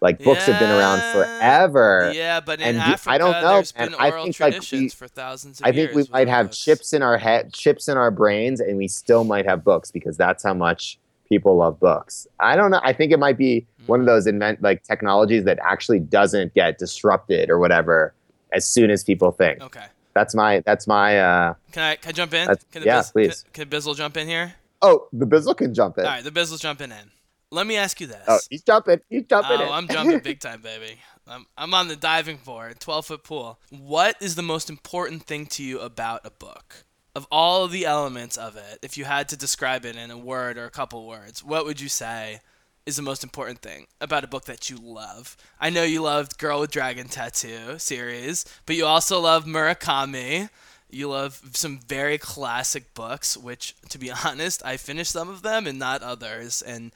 [0.00, 2.12] Like books have been around forever.
[2.14, 3.90] Yeah, but in and Africa, I don't know, there's man.
[3.90, 5.74] been I oral think, like, traditions we- for thousands of years.
[5.74, 6.58] I think we might have books.
[6.58, 10.16] chips in our head, chips in our brains, and we still might have books because
[10.16, 12.26] that's how much people love books.
[12.40, 12.80] I don't know.
[12.84, 14.14] I think it might be one of Mm-hmm.
[14.14, 18.14] those invent like technologies that actually doesn't get disrupted or whatever
[18.52, 19.60] as soon as people think.
[19.60, 19.84] Okay.
[20.14, 22.46] That's my that's my uh Can I can I jump in?
[22.72, 23.44] Can the yeah, Biz- please.
[23.52, 24.54] Can, can Bizzle jump in here?
[24.80, 26.04] oh the Bizzle can jump in.
[26.04, 27.10] All right, the Bizzle's jumping in.
[27.50, 28.24] Let me ask you this.
[28.26, 29.00] Oh, he's jumping.
[29.08, 29.72] He's jumping Oh, in.
[29.72, 30.98] I'm jumping big time, baby.
[31.26, 33.58] I'm, I'm on the diving board, 12 foot pool.
[33.70, 36.84] What is the most important thing to you about a book?
[37.14, 40.18] Of all of the elements of it, if you had to describe it in a
[40.18, 42.40] word or a couple words, what would you say
[42.86, 45.36] is the most important thing about a book that you love?
[45.60, 50.48] I know you loved Girl with Dragon Tattoo series, but you also love Murakami.
[50.90, 55.66] You love some very classic books, which, to be honest, I finished some of them
[55.66, 56.62] and not others.
[56.62, 56.92] And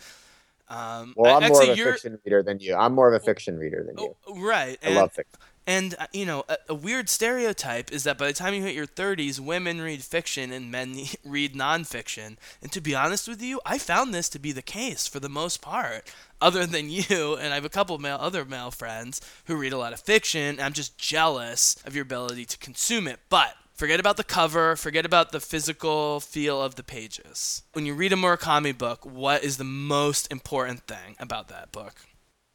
[0.72, 2.74] um, well, I'm more of a fiction reader than you.
[2.74, 4.16] I'm more of a fiction reader than you.
[4.26, 4.78] Oh, right.
[4.82, 5.38] I And, love fiction.
[5.66, 8.74] and uh, you know, a, a weird stereotype is that by the time you hit
[8.74, 12.36] your 30s, women read fiction and men read nonfiction.
[12.62, 15.28] And to be honest with you, I found this to be the case for the
[15.28, 16.10] most part.
[16.40, 19.72] Other than you, and I have a couple of male, other male friends who read
[19.74, 20.58] a lot of fiction.
[20.58, 23.20] I'm just jealous of your ability to consume it.
[23.28, 27.64] But forget about the cover, forget about the physical feel of the pages.
[27.72, 31.94] When you read a Murakami book, what is the most important thing about that book?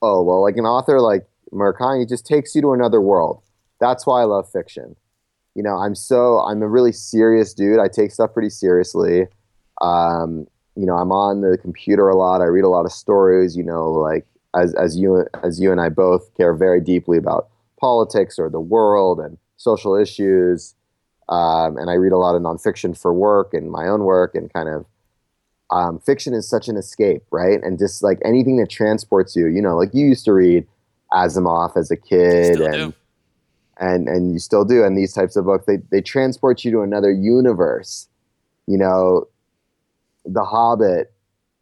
[0.01, 3.41] Oh well, like an author like Murakami just takes you to another world.
[3.81, 4.95] That's why I love fiction.
[5.53, 7.77] You know, I'm so I'm a really serious dude.
[7.77, 9.27] I take stuff pretty seriously.
[9.81, 12.39] Um, you know, I'm on the computer a lot.
[12.39, 13.57] I read a lot of stories.
[13.57, 17.49] You know, like as as you as you and I both care very deeply about
[17.81, 20.73] politics or the world and social issues.
[21.29, 24.51] Um, and I read a lot of nonfiction for work and my own work and
[24.53, 24.85] kind of
[25.69, 27.61] um, fiction is such an escape, right?
[27.61, 30.65] And just like anything that transports you, you know, like you used to read
[31.11, 32.93] Asimov as a kid, Still and do.
[33.79, 34.83] and and you still do.
[34.83, 38.07] And these types of books, they they transport you to another universe.
[38.65, 39.27] You know,
[40.25, 41.13] The Hobbit,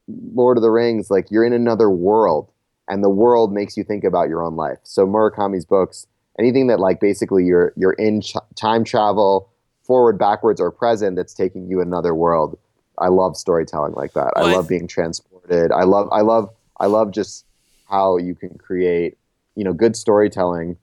[0.08, 2.52] Lord of the Rings, like you're in another world,
[2.88, 4.78] and the world makes you think about your own life.
[4.84, 6.06] So Murakami's books,
[6.40, 9.50] anything that like basically you're you're in ch- time travel,
[9.86, 12.58] forward, backwards, or present, that's taking you another world.
[12.98, 14.34] I love storytelling like that.
[14.36, 15.72] Well, I love being transported.
[15.72, 17.46] I love I love I love just
[17.90, 19.18] how you can create,
[19.56, 20.78] you know, good storytelling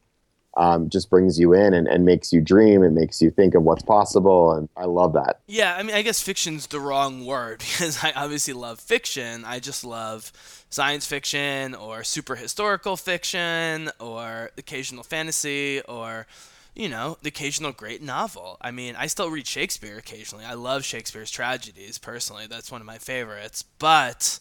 [0.56, 2.82] um, just brings you in and, and makes you dream.
[2.82, 4.52] It makes you think of what's possible.
[4.52, 5.40] And I love that.
[5.46, 9.44] Yeah, I mean, I guess fiction's the wrong word because I obviously love fiction.
[9.44, 10.32] I just love
[10.68, 16.26] science fiction or super historical fiction or occasional fantasy or,
[16.74, 18.56] you know, the occasional great novel.
[18.60, 20.44] I mean, I still read Shakespeare occasionally.
[20.44, 22.46] I love Shakespeare's tragedies personally.
[22.46, 23.62] That's one of my favorites.
[23.78, 24.38] But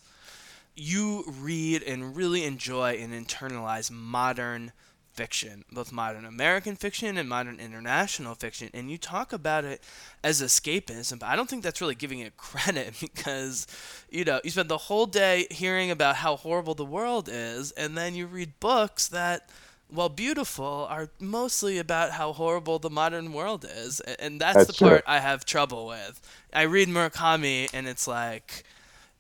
[0.76, 4.72] you read and really enjoy and internalize modern
[5.12, 9.84] fiction, both modern American fiction and modern international fiction, and you talk about it
[10.24, 13.67] as escapism, but I don't think that's really giving it credit because,
[14.10, 17.98] you know, you spend the whole day hearing about how horrible the world is, and
[17.98, 19.50] then you read books that,
[19.92, 24.74] while beautiful, are mostly about how horrible the modern world is, and that's, That's the
[24.74, 24.88] true.
[24.90, 26.22] part I have trouble with.
[26.54, 28.64] I read Murakami, and it's like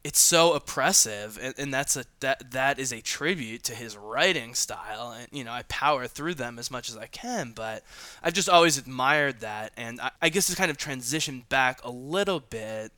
[0.03, 4.55] it's so oppressive and, and that's a that that is a tribute to his writing
[4.55, 7.83] style and you know i power through them as much as i can but
[8.23, 11.91] i've just always admired that and i, I guess to kind of transition back a
[11.91, 12.91] little bit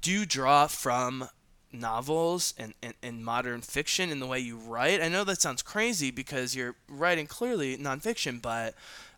[0.00, 1.28] do you draw from
[1.72, 5.62] novels and, and, and modern fiction in the way you write i know that sounds
[5.62, 8.74] crazy because you're writing clearly nonfiction but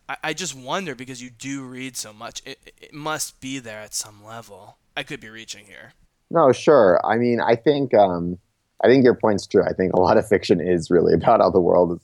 [0.08, 3.80] i, I just wonder because you do read so much it, it must be there
[3.80, 5.92] at some level i could be reaching here
[6.30, 7.00] No, sure.
[7.04, 8.38] I mean, I think um,
[8.82, 9.62] I think your point's true.
[9.62, 12.00] I think a lot of fiction is really about how the world is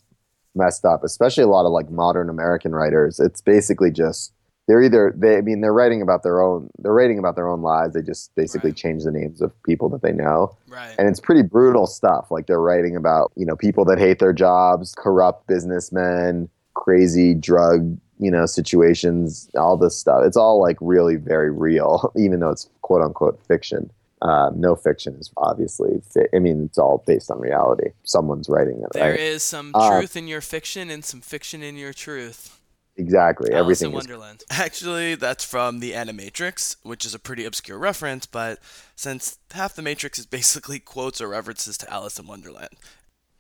[0.55, 3.19] messed up, especially a lot of like modern American writers.
[3.19, 4.33] It's basically just
[4.71, 7.61] they're either they I mean they're writing about their own they're writing about their own
[7.61, 7.95] lives.
[7.95, 8.77] They just basically Right.
[8.77, 10.55] change the names of people that they know.
[10.69, 10.95] Right.
[10.97, 12.31] And it's pretty brutal stuff.
[12.31, 17.99] Like they're writing about, you know, people that hate their jobs, corrupt businessmen, crazy drug,
[18.21, 20.23] you know, situations, all this stuff.
[20.25, 23.91] It's all like really very real, even though it's quote unquote fiction.
[24.23, 27.89] Uh, no fiction is obviously, fi- I mean, it's all based on reality.
[28.05, 29.19] Someone's writing it, There right?
[29.19, 32.60] is some Uh, truth in your fiction and some fiction in your truth.
[32.97, 33.51] Exactly.
[33.53, 34.45] Alice Everything in is Wonderland.
[34.51, 38.59] Actually, that's from the Animatrix, which is a pretty obscure reference, but
[38.95, 42.75] since half the Matrix is basically quotes or references to Alice in Wonderland.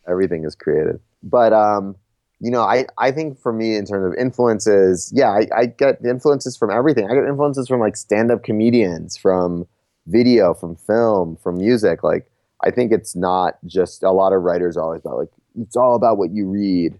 [0.09, 1.01] everything is created.
[1.23, 1.97] But um,
[2.41, 5.99] you know, I I think for me in terms of influences, yeah, I, I get
[6.05, 7.05] influences from everything.
[7.11, 9.67] I get influences from like stand up comedians, from
[10.07, 12.03] video, from film, from music.
[12.03, 12.31] Like
[12.65, 16.17] I think it's not just a lot of writers always about like it's all about
[16.17, 16.99] what you read.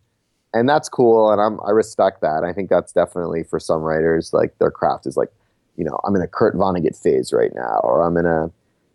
[0.53, 2.43] And that's cool and I'm I respect that.
[2.45, 5.31] I think that's definitely for some writers, like their craft is like,
[5.77, 8.51] you know, I'm in a Kurt Vonnegut phase right now, or I'm in a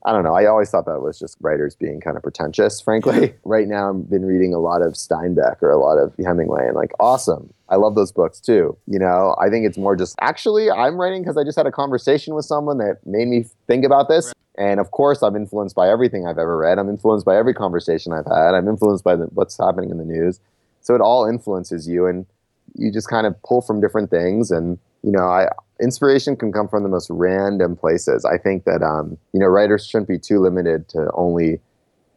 [0.05, 0.35] I don't know.
[0.35, 3.33] I always thought that was just writers being kind of pretentious, frankly.
[3.43, 6.75] right now, I've been reading a lot of Steinbeck or a lot of Hemingway, and
[6.75, 7.51] like, awesome.
[7.69, 8.77] I love those books too.
[8.85, 11.71] You know, I think it's more just actually, I'm writing because I just had a
[11.71, 14.31] conversation with someone that made me think about this.
[14.59, 16.77] And of course, I'm influenced by everything I've ever read.
[16.77, 18.53] I'm influenced by every conversation I've had.
[18.53, 20.39] I'm influenced by the, what's happening in the news.
[20.85, 22.27] So it all influences you, and
[22.75, 24.51] you just kind of pull from different things.
[24.51, 25.49] And you know, I
[25.81, 28.23] inspiration can come from the most random places.
[28.23, 31.59] I think that um, you know writers shouldn't be too limited to only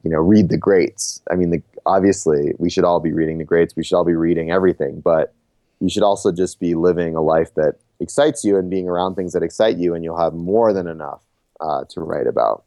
[0.05, 1.23] you know read the greats.
[1.31, 3.75] I mean, the, obviously we should all be reading the greats.
[3.75, 5.33] We should all be reading everything, but
[5.81, 9.33] you should also just be living a life that excites you and being around things
[9.33, 11.23] that excite you, and you'll have more than enough
[11.61, 12.65] uh, to write about.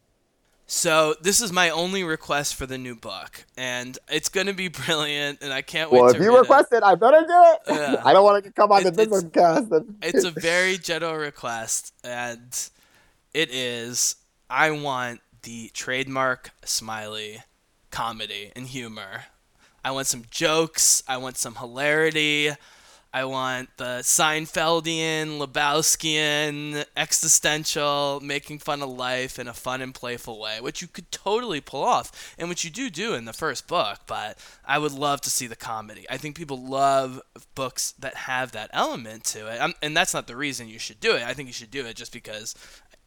[0.73, 5.39] So this is my only request for the new book, and it's gonna be brilliant,
[5.41, 6.39] and I can't wait Well, to if you read it.
[6.39, 7.59] request it, I better do it.
[7.67, 8.01] Yeah.
[8.05, 9.69] I don't want to come on the It- it's- business cast.
[9.69, 12.57] and- It's a very general request, and
[13.33, 14.15] it is
[14.49, 17.43] I want the trademark smiley
[17.89, 19.25] comedy and humor.
[19.83, 21.03] I want some jokes.
[21.05, 22.51] I want some hilarity.
[23.13, 30.39] I want the Seinfeldian, Lebowskian, existential, making fun of life in a fun and playful
[30.39, 33.67] way, which you could totally pull off, and which you do do in the first
[33.67, 33.99] book.
[34.07, 36.05] But I would love to see the comedy.
[36.09, 37.21] I think people love
[37.53, 41.01] books that have that element to it, um, and that's not the reason you should
[41.01, 41.23] do it.
[41.23, 42.55] I think you should do it just because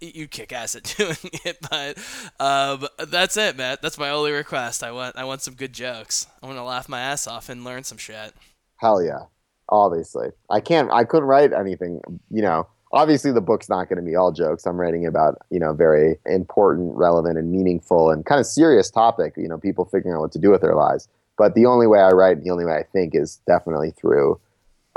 [0.00, 1.58] you kick ass at doing it.
[1.70, 1.98] But
[2.38, 3.80] um, that's it, Matt.
[3.80, 4.84] That's my only request.
[4.84, 6.26] I want I want some good jokes.
[6.42, 8.34] I want to laugh my ass off and learn some shit.
[8.76, 9.26] Hell yeah.
[9.68, 10.29] Obviously.
[10.50, 12.00] I can't I couldn't write anything,
[12.31, 12.66] you know.
[12.92, 14.66] Obviously the book's not going to be all jokes.
[14.66, 19.35] I'm writing about, you know, very important, relevant and meaningful and kind of serious topic,
[19.37, 21.09] you know, people figuring out what to do with their lives.
[21.37, 24.38] But the only way I write, the only way I think is definitely through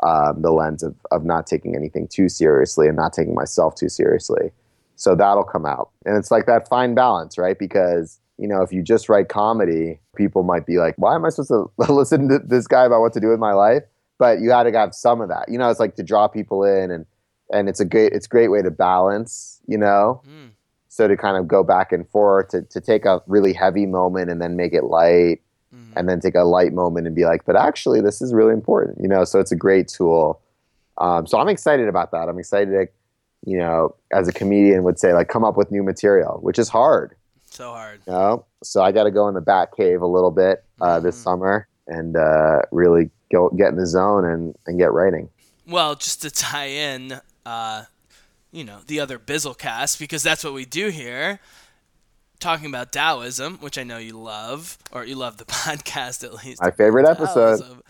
[0.03, 3.89] um, the lens of, of not taking anything too seriously and not taking myself too
[3.89, 4.51] seriously.
[4.95, 5.89] So that'll come out.
[6.05, 7.57] And it's like that fine balance, right?
[7.57, 11.29] Because, you know, if you just write comedy, people might be like, why am I
[11.29, 13.83] supposed to listen to this guy about what to do with my life?
[14.19, 15.45] But you got to have some of that.
[15.49, 17.05] You know, it's like to draw people in and
[17.51, 20.21] and it's a great it's a great way to balance, you know.
[20.27, 20.49] Mm.
[20.89, 24.29] So to kind of go back and forth to, to take a really heavy moment
[24.31, 25.41] and then make it light
[25.75, 25.91] Mm.
[25.97, 28.97] and then take a light moment and be like, but actually this is really important,
[29.01, 29.25] you know.
[29.25, 30.39] So it's a great tool.
[30.97, 32.29] Um, so I'm excited about that.
[32.29, 32.87] I'm excited to,
[33.45, 36.69] you know, as a comedian would say, like come up with new material, which is
[36.69, 37.15] hard.
[37.47, 37.99] So hard.
[38.07, 38.45] You know?
[38.63, 41.23] So I got to go in the bat cave a little bit uh, this Mhm.
[41.23, 45.29] summer and uh, really go get in the zone and, and get writing.
[45.67, 47.83] Well, just to tie in, uh,
[48.51, 51.39] you know, the other Bizzle cast, because that's what we do here.
[52.39, 56.61] Talking about Taoism, which I know you love, or you love the podcast at least.
[56.61, 57.57] My favorite episode.
[57.57, 57.83] Taoism,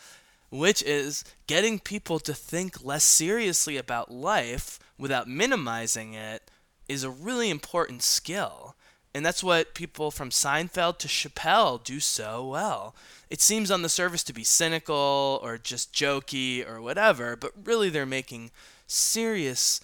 [0.50, 6.50] which is getting people to think less seriously about life without minimizing it,
[6.88, 8.67] is a really important skill.
[9.18, 12.94] And that's what people from Seinfeld to Chappelle do so well.
[13.32, 17.90] It seems on the surface to be cynical or just jokey or whatever, but really
[17.90, 18.52] they're making
[18.86, 19.82] serious,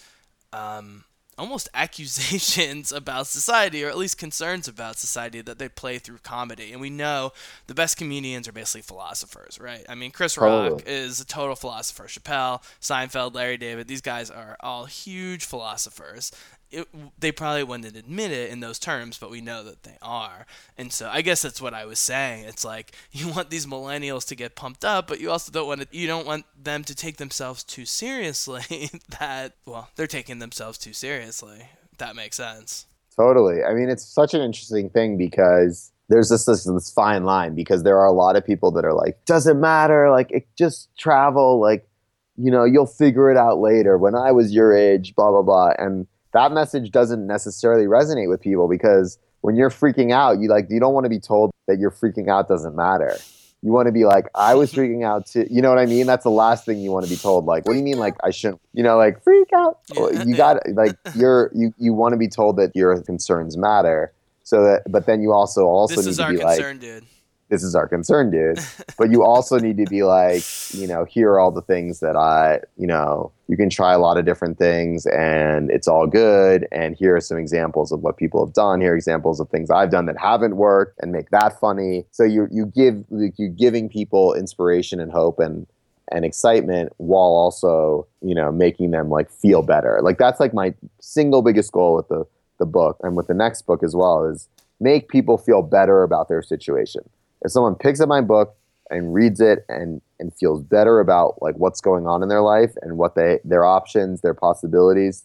[0.53, 6.19] um, almost accusations about society, or at least concerns about society that they play through
[6.19, 6.71] comedy.
[6.71, 7.33] And we know
[7.65, 9.83] the best comedians are basically philosophers, right?
[9.89, 10.83] I mean, Chris Rock Totally.
[10.85, 12.03] is a total philosopher.
[12.03, 16.31] Chappelle, Seinfeld, Larry David, these guys are all huge philosophers.
[16.73, 16.87] It,
[17.19, 20.45] they probably wouldn't admit it in those terms, but we know that they are.
[20.77, 22.45] And so I guess that's what I was saying.
[22.45, 25.81] It's like you want these millennials to get pumped up, but you also don't want
[25.81, 28.89] to, you don't want them to take themselves too seriously.
[29.19, 31.69] that well, they're taking themselves too seriously.
[31.97, 32.87] That makes sense.
[33.15, 33.63] Totally.
[33.63, 37.83] I mean, it's such an interesting thing because there's this, this this fine line because
[37.83, 41.59] there are a lot of people that are like, doesn't matter, like it just travel,
[41.59, 41.87] like
[42.35, 43.97] you know, you'll figure it out later.
[43.97, 48.41] When I was your age, blah blah blah, and that message doesn't necessarily resonate with
[48.41, 51.77] people because when you're freaking out, you like you don't want to be told that
[51.79, 53.17] you're freaking out doesn't matter.
[53.61, 55.45] You want to be like, I was freaking out too.
[55.49, 56.05] You know what I mean?
[56.07, 57.45] That's the last thing you want to be told.
[57.45, 57.97] Like, what do you mean?
[57.97, 58.61] Like, I shouldn't.
[58.73, 59.79] You know, like freak out.
[59.93, 60.23] Yeah.
[60.23, 64.13] You got like you're you you want to be told that your concerns matter.
[64.43, 66.79] So that, but then you also also This need is to our be like, concern,
[66.79, 67.05] dude.
[67.49, 68.59] This is our concern, dude.
[68.97, 72.15] but you also need to be like, you know, here are all the things that
[72.15, 76.67] I, you know, you can try a lot of different things and it's all good.
[76.71, 78.81] And here are some examples of what people have done.
[78.81, 82.05] Here are examples of things I've done that haven't worked and make that funny.
[82.11, 85.67] So you you give like you're giving people inspiration and hope and
[86.11, 89.99] and excitement while also, you know, making them like feel better.
[90.01, 92.25] Like that's like my single biggest goal with the
[92.59, 94.47] the book and with the next book as well is
[94.79, 97.01] make people feel better about their situation
[97.43, 98.55] if someone picks up my book
[98.89, 102.73] and reads it and and feels better about like what's going on in their life
[102.81, 105.23] and what they their options their possibilities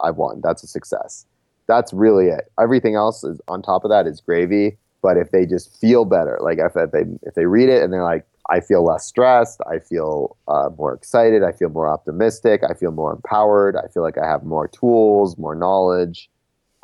[0.00, 0.40] i've won.
[0.42, 1.26] That's a success.
[1.66, 2.50] That's really it.
[2.58, 6.38] Everything else is on top of that is gravy but if they just feel better
[6.40, 9.60] like if, if they if they read it and they're like i feel less stressed
[9.70, 14.02] i feel uh, more excited i feel more optimistic i feel more empowered i feel
[14.02, 16.30] like i have more tools more knowledge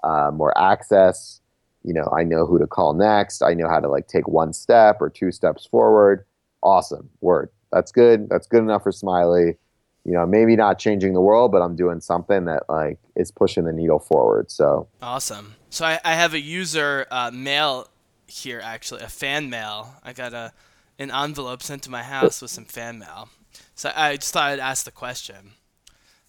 [0.05, 1.41] uh, more access
[1.87, 4.53] you know i know who to call next i know how to like take one
[4.53, 6.25] step or two steps forward
[6.63, 9.57] awesome word that's good that's good enough for smiley
[10.05, 13.65] you know maybe not changing the world but i'm doing something that like is pushing
[13.65, 15.57] the needle forward so Awesome.
[15.71, 17.89] So I, I have a user uh, mail
[18.27, 19.95] here, actually, a fan mail.
[20.03, 20.53] I got a
[20.99, 23.29] an envelope sent to my house with some fan mail.
[23.75, 25.53] So I just thought I'd ask the question.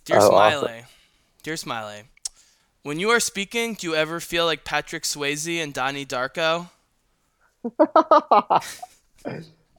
[0.05, 0.85] Dear Oh, Smiley, awesome.
[1.43, 2.03] dear Smiley,
[2.87, 6.69] when you are speaking, do you ever feel like Patrick Swayze and Donnie Darko?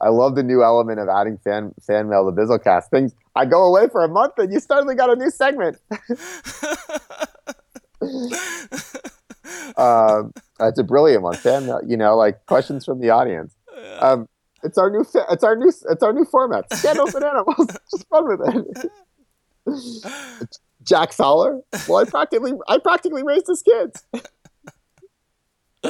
[0.01, 2.89] i love the new element of adding fan fan mail to bizzlecast.
[2.91, 5.77] Things i go away for a month and you suddenly got a new segment.
[9.77, 11.35] Um, that's a brilliant one.
[11.35, 13.55] Fan mail you know like questions from the audience.
[13.99, 14.27] Um,
[14.63, 16.71] it's our new fa- it's our new it's our new format.
[16.73, 17.67] Scandals and animals.
[17.91, 18.41] Just fun with
[19.65, 24.03] it jack fowler well i practically i practically raised his kids
[25.83, 25.89] Who,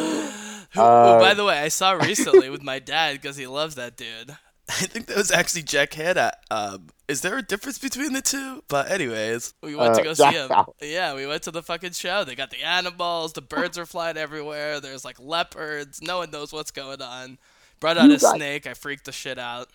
[0.81, 3.97] Uh, who, by the way, I saw recently with my dad because he loves that
[3.97, 4.29] dude.
[4.69, 6.31] I think that was actually Jack Hanna.
[6.51, 8.63] Um, is there a difference between the two?
[8.67, 10.47] But anyways, we went to Uh, go Jack see him.
[10.49, 10.73] Fowler.
[10.79, 12.23] Yeah, we went to the fucking show.
[12.23, 13.33] They got the animals.
[13.33, 14.79] The birds are flying everywhere.
[14.79, 16.03] There's like leopards.
[16.03, 17.39] No one knows what's going on.
[17.79, 18.67] Brought out You a got- snake.
[18.67, 19.69] I freaked the shit out.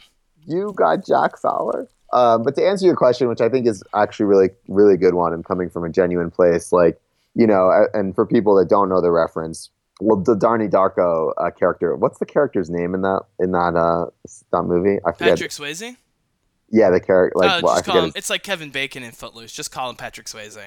[0.46, 1.88] you got Jack Fowler.
[2.12, 5.32] Um, but to answer your question, which I think is actually really, really good one
[5.32, 7.00] and coming from a genuine place, like,
[7.34, 11.50] you know, and for people that don't know the reference, well, the Donnie Darko uh,
[11.50, 14.06] character, what's the character's name in that in that uh,
[14.52, 14.98] that movie?
[15.04, 15.38] I forget.
[15.38, 15.96] Patrick Swayze?
[16.70, 18.04] Yeah, the character, like, oh, well, him.
[18.06, 19.52] His, It's like Kevin Bacon in Footloose.
[19.52, 20.58] Just call him Patrick Swayze.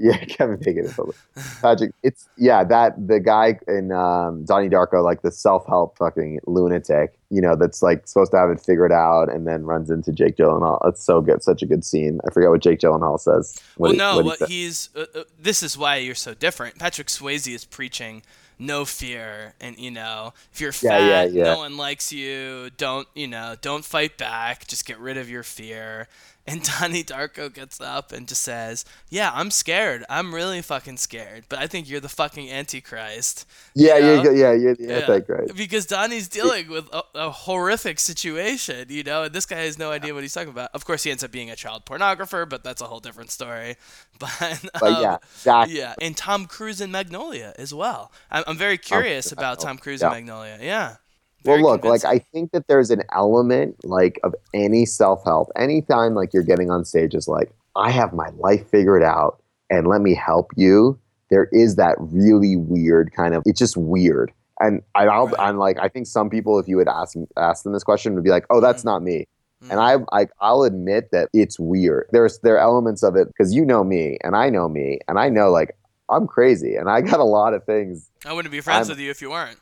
[0.02, 0.84] yeah, Kevin Bacon.
[0.86, 1.14] is probably-
[1.60, 1.92] Patrick.
[2.02, 7.18] It's yeah, that the guy in um, Donnie Darko, like the self help fucking lunatic,
[7.28, 10.36] you know, that's like supposed to have it figured out, and then runs into Jake
[10.36, 10.78] Gyllenhaal.
[10.88, 12.18] It's so good, such a good scene.
[12.26, 13.60] I forget what Jake Gyllenhaal says.
[13.76, 14.88] Well, he- no, what he he's.
[14.96, 16.78] Uh, uh, this is why you're so different.
[16.78, 18.22] Patrick Swayze is preaching
[18.58, 21.44] no fear, and you know, if you're Yeah, fat, yeah, yeah.
[21.54, 22.70] no one likes you.
[22.76, 23.54] Don't you know?
[23.60, 24.66] Don't fight back.
[24.66, 26.08] Just get rid of your fear.
[26.46, 30.04] And Donnie Darko gets up and just says, "Yeah, I'm scared.
[30.08, 31.44] I'm really fucking scared.
[31.48, 34.22] But I think you're the fucking Antichrist." Yeah, you know?
[34.22, 34.98] you're, yeah, you're the Yeah.
[35.00, 35.54] Antichrist.
[35.54, 39.92] Because Donnie's dealing with a, a horrific situation, you know, and this guy has no
[39.92, 40.70] idea what he's talking about.
[40.74, 43.76] Of course, he ends up being a child pornographer, but that's a whole different story.
[44.18, 45.68] But, But um, yeah, Jack.
[45.70, 48.10] yeah, and Tom Cruise in Magnolia as well.
[48.30, 50.08] I'm, I'm very curious about Tom Cruise Yeah.
[50.08, 50.58] in Magnolia.
[50.60, 50.96] Yeah.
[51.44, 52.04] Well, Very look, like.
[52.04, 55.48] I think that there's an element like of any self help.
[55.56, 59.86] Anytime like you're getting on stage is like, I have my life figured out, and
[59.86, 60.98] let me help you.
[61.30, 63.42] There is that really weird kind of.
[63.46, 65.36] It's just weird, and I, I'll, Right.
[65.38, 68.24] I'm like, I think some people, if you would ask ask them this question, would
[68.24, 68.86] be like, oh, that's Mhm.
[68.86, 69.26] not me.
[69.64, 69.70] Mm.
[69.70, 72.08] And I, I, I'll admit that it's weird.
[72.12, 75.18] There's there are elements of it because you know me, and I know me, and
[75.18, 75.76] I know like
[76.10, 79.00] I'm crazy, and I got a lot of things I wouldn't be friends I'm- with
[79.02, 79.56] you if you weren't.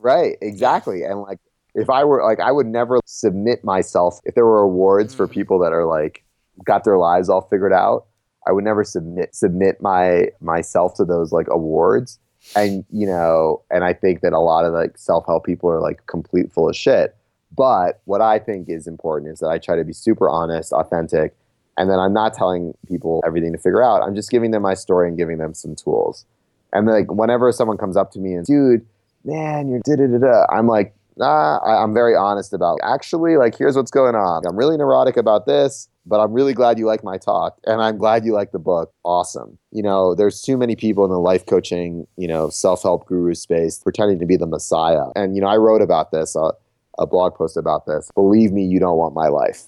[0.00, 1.02] Right, exactly.
[1.02, 1.38] And like
[1.74, 5.32] if I were like I would never submit myself if there were awards for Mhm.
[5.32, 6.24] people that are like
[6.64, 8.06] got their lives all figured out,
[8.46, 12.18] I would never submit submit my myself to those like awards.
[12.56, 16.06] And you know, and I think that a lot of like self-help people are like
[16.06, 17.14] complete full of shit.
[17.54, 21.34] But what I think is important is that I try to be super honest, authentic,
[21.76, 24.02] and then I'm not telling people everything to figure out.
[24.02, 26.24] I'm just giving them my story and giving them some tools.
[26.72, 28.86] And like whenever someone comes up to me and dude,
[29.24, 30.46] man, you're da da da da.
[30.50, 34.42] I'm like, nah, I, I'm very honest about actually, like, here's what's going on.
[34.46, 35.88] I'm really neurotic about this.
[36.06, 38.90] but I'm really glad you like my talk and I'm glad you like the book.
[39.04, 39.58] Awesome.
[39.70, 43.34] You know, there's too many people in the life coaching, you know, self help guru
[43.34, 45.06] space pretending to be the messiah.
[45.14, 46.52] And, you know, I wrote about this, uh,
[46.98, 48.10] a blog post about this.
[48.14, 49.64] Believe me, you don't want my life.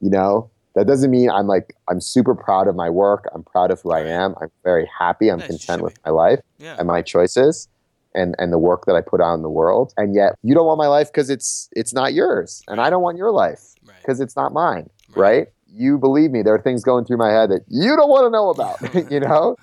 [0.00, 3.28] You know, that doesn't mean I'm like, I'm super proud of my work.
[3.34, 4.34] I'm proud of who I am.
[4.40, 5.30] I'm very happy.
[5.30, 6.74] I'm Nice, content with my life Yeah.
[6.78, 7.68] and my choices
[8.14, 9.92] and and the work that I put out in the world.
[9.96, 13.02] And yet you don't want my life because it's it's not yours, and I don't
[13.02, 13.96] want your life Right.
[14.00, 15.38] because it's not mine, Right.
[15.38, 15.46] right.
[15.74, 18.30] You believe me, there are things going through my head that you don't want to
[18.30, 18.76] know about.
[19.10, 19.56] you know,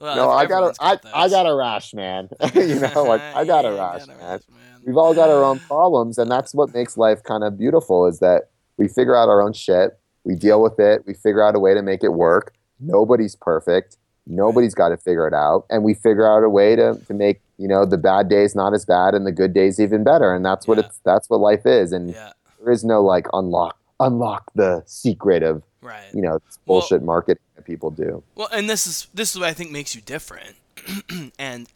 [0.00, 2.28] Well, no, I got a I, I got a rash, man.
[2.54, 4.18] you know, like I got a rash, got man.
[4.18, 4.80] rash, man.
[4.86, 8.06] We've all got our own problems, and that's what makes life kind of beautiful.
[8.06, 11.54] Is that we figure out our own shit, we deal with it, we figure out
[11.54, 12.54] a way to make it work.
[12.78, 13.98] Nobody's perfect.
[14.26, 17.40] Nobody's got to figure it out, and we figure out a way to to make
[17.58, 20.34] you know the bad days not as bad and the good days even better.
[20.34, 20.84] And that's what Yeah.
[20.86, 21.92] it's that's what life is.
[21.92, 22.32] And Yeah.
[22.62, 26.12] there is no like unlock unlock the secret of Right.
[26.14, 28.22] you know this Well- bullshit marketing that people do.
[28.34, 30.56] Well, and this is this is what I think makes you different.
[31.38, 31.66] and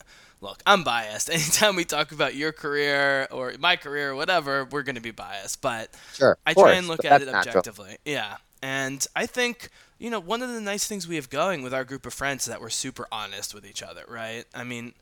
[0.41, 1.29] look, I'm biased.
[1.33, 5.11] Anytime we talk about your career or my career or whatever, we're going to be
[5.11, 5.61] biased.
[5.61, 7.59] But Sure, I try course, and look at it that's natural.
[7.61, 7.99] objectively.
[8.05, 8.37] Yeah.
[8.63, 9.69] And I think,
[10.05, 12.43] you know, one of the nice things we have going with our group of friends
[12.43, 14.45] is that we're super honest with each other, right?
[14.55, 14.93] I mean,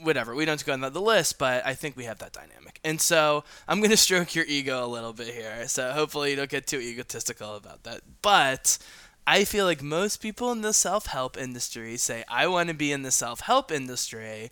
[0.00, 0.34] whatever.
[0.34, 2.80] We don't have to go on the list, but I think we have that dynamic.
[2.82, 5.68] And so I'm going to stroke your ego a little bit here.
[5.68, 8.00] So hopefully you don't get too egotistical about that.
[8.22, 8.78] But
[9.26, 12.92] I feel like most people in the self help industry say, I want to be
[12.92, 14.50] in the self help industry.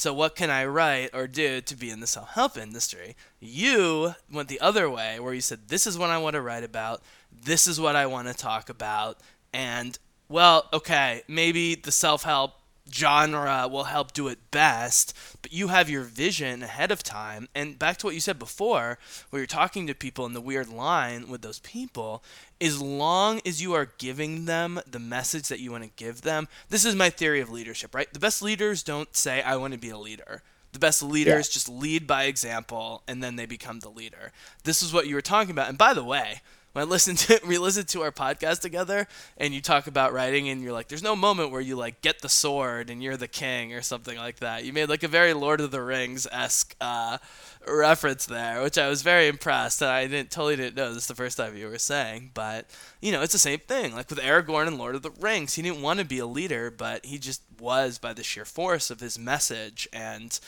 [0.00, 3.16] So what can I write or do to be in the self-help industry?
[3.38, 6.64] You went the other way where you said this is what I want to write
[6.64, 9.18] about, this is what I want to talk about,
[9.52, 12.52] and well, okay, maybe the self-help
[12.92, 17.48] genre will help do it best, but you have your vision ahead of time.
[17.54, 18.98] And back to what you said before,
[19.30, 22.22] where you're talking to people in the weird line with those people,
[22.60, 26.48] as long as you are giving them the message that you want to give them,
[26.68, 28.12] this is my theory of leadership, right?
[28.12, 30.42] The best leaders don't say, I want to be a leader.
[30.72, 34.32] The best leaders just lead by example and then they become the leader.
[34.62, 35.68] This is what you were talking about.
[35.68, 36.42] And by the way,
[36.72, 39.06] when I listened to we listened to our podcast together
[39.36, 42.20] and you talk about writing and you're like, there's no moment where you like get
[42.20, 44.64] the sword and you're the king or something like that.
[44.64, 47.18] You made like a very Lord of the Rings esque uh,
[47.66, 49.82] reference there, which I was very impressed.
[49.82, 52.66] And I didn't totally didn't know this the first time you were saying, but
[53.00, 53.94] you know, it's the same thing.
[53.94, 56.70] Like with Aragorn and Lord of the Rings, he didn't want to be a leader,
[56.70, 60.38] but he just was by the sheer force of his message and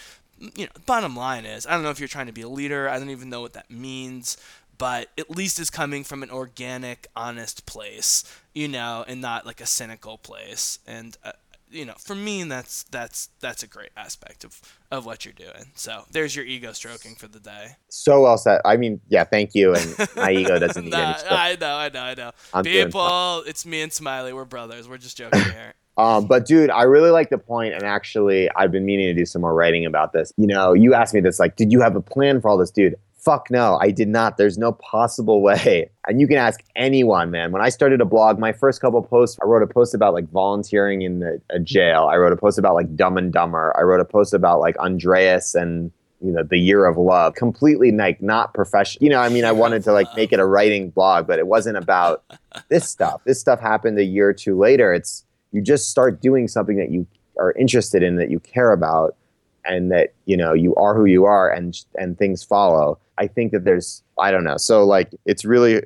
[0.56, 2.88] you know, bottom line is, I don't know if you're trying to be a leader.
[2.88, 4.36] I don't even know what that means,
[4.82, 9.60] but at least it's coming from an organic, honest place, you know, and not like
[9.60, 10.80] a cynical place.
[10.88, 11.30] And uh,
[11.70, 14.60] you know, for me, that's that's that's a great aspect of
[14.90, 15.70] of what you're doing.
[15.76, 17.76] So there's your ego stroking for the day.
[17.90, 18.60] So well said.
[18.64, 19.72] I mean, yeah, thank you.
[19.72, 21.14] And my ego doesn't need Nah.
[21.30, 22.32] I know, I know, I know.
[22.52, 24.32] I'm People, it's me and Smiley.
[24.32, 24.88] We're brothers.
[24.88, 25.74] We're just joking here.
[25.98, 29.26] Um, but dude, I really like the point, and actually, I've been meaning to do
[29.26, 30.32] some more writing about this.
[30.38, 32.70] You know, you asked me this, like, did you have a plan for all this,
[32.70, 32.96] dude?
[33.24, 34.36] Fuck no, I did not.
[34.36, 35.90] There's no possible way.
[36.08, 37.52] And you can ask anyone, man.
[37.52, 40.28] When I started a blog, my first couple posts, I wrote a post about like
[40.30, 42.08] volunteering in the, a jail.
[42.10, 43.72] I wrote a post about like Dumb and Dumber.
[43.78, 47.34] I wrote a post about like Andreas and you know the year of love.
[47.34, 49.04] Completely like not professional.
[49.04, 51.46] You know, I mean, I wanted to like make it a writing blog, but it
[51.46, 52.24] wasn't about
[52.68, 53.22] this stuff.
[53.24, 54.92] This stuff happened a year or two later.
[54.92, 57.06] It's you just start doing something that you
[57.38, 59.16] are interested in, that you care about,
[59.64, 62.98] and that you know you are who you are, and and things follow.
[63.18, 64.56] I think that there's I don't know.
[64.56, 65.82] So like it's really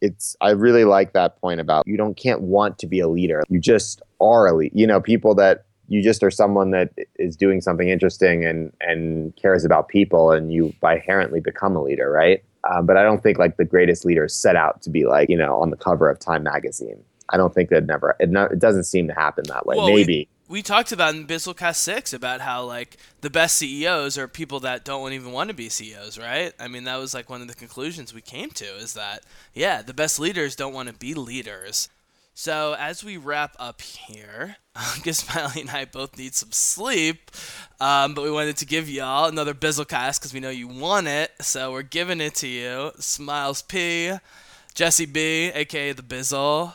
[0.00, 3.42] it's I really like that point about you don't can't want to be a leader.
[3.48, 4.72] You just are a lead.
[4.74, 9.34] You know, people that you just are someone that is doing something interesting and and
[9.36, 12.42] cares about people, and you by inherently become a leader, right?
[12.70, 15.36] Um, but I don't think like the greatest leaders set out to be like you
[15.36, 17.02] know on the cover of Time magazine.
[17.30, 19.76] I don't think that never it, no, it doesn't seem to happen that way.
[19.76, 24.16] Well, we- Maybe we talked about in Bizzlecast 6 about how like the best CEOs
[24.16, 26.52] are people that don't even want to be CEOs, right?
[26.58, 29.24] I mean, that was like one of the conclusions we came to is that
[29.54, 31.88] yeah, the best leaders don't want to be leaders.
[32.32, 34.56] So as we wrap up here,
[35.04, 37.32] Smiley and I both need some sleep,
[37.80, 41.32] um, but we wanted to give y'all another Bizzlecast because we know you want it,
[41.40, 42.92] so we're giving it to you.
[43.00, 44.12] Smiles P,
[44.72, 46.74] Jesse B, aka the Bizzle.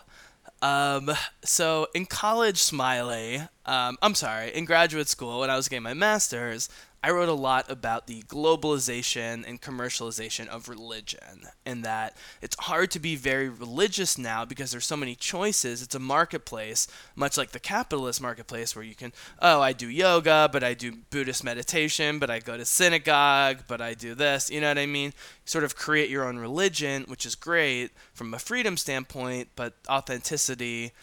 [0.62, 1.12] Um,
[1.44, 4.54] so in college, Smiley, Um, I'm sorry.
[4.54, 6.68] In graduate school, when I was getting my master's,
[7.02, 12.92] I wrote a lot about the globalization and commercialization of religion, and that it's hard
[12.92, 15.82] to be very religious now because there's so many choices.
[15.82, 20.50] It's a marketplace, much like the capitalist marketplace, where you can, oh, I do yoga,
[20.52, 24.50] but I do Buddhist meditation, but I go to synagogue, but I do this.
[24.50, 25.14] You know what I mean?
[25.44, 30.94] Sort of create your own religion, which is great from a freedom standpoint, but authenticity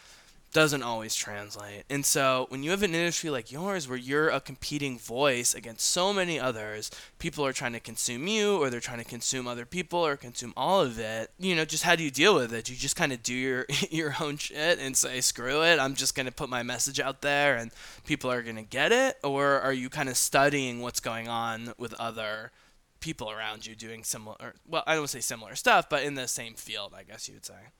[0.53, 1.83] doesn't always translate.
[1.89, 5.85] And so when you have an industry like yours where you're a competing voice against
[5.85, 9.65] so many others, people are trying to consume you or they're trying to consume other
[9.65, 12.69] people or consume all of it, you know, just how do you deal with it?
[12.69, 16.15] You just kind of do your your own shit and say screw it, I'm just
[16.15, 17.71] going to put my message out there and
[18.05, 21.73] people are going to get it or are you kind of studying what's going on
[21.77, 22.51] with other
[22.99, 26.55] people around you doing similar well, I don't say similar stuff, but in the same
[26.55, 27.71] field, I guess you would say.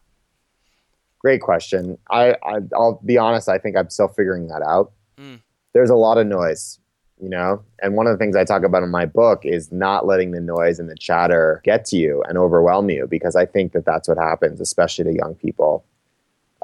[1.22, 2.00] Great question.
[2.10, 3.48] I, I will be honest.
[3.48, 4.92] I think I'm still figuring that out.
[5.20, 5.40] Mm.
[5.74, 6.80] There's a lot of noise,
[7.22, 10.08] you know, and one of the things I talk about in my book is not
[10.08, 13.74] letting the noise and the chatter get to you and overwhelm you, because I think
[13.74, 15.86] that that's what happens, especially to young people.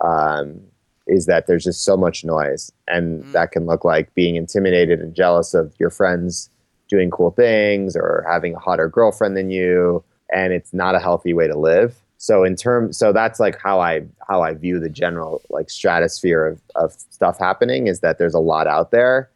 [0.01, 0.61] Um,
[1.05, 3.31] is that there's just so much noise, and mm.
[3.31, 6.49] that can look like being intimidated and jealous of your friends
[6.89, 10.03] doing cool things or having a hotter girlfriend than you,
[10.33, 13.79] and it's not a healthy way to live so in terms so that's like how
[13.79, 18.33] i how i view the general like stratosphere of, of stuff happening is that there's
[18.33, 19.29] a lot out there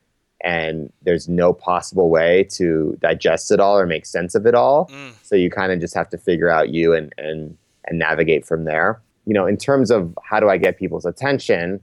[0.43, 4.87] and there's no possible way to digest it all or make sense of it all.
[4.87, 5.13] Mm.
[5.21, 8.65] so you kind of just have to figure out you and and and navigate from
[8.65, 9.01] there.
[9.25, 11.79] You know in terms of how do i get people's attention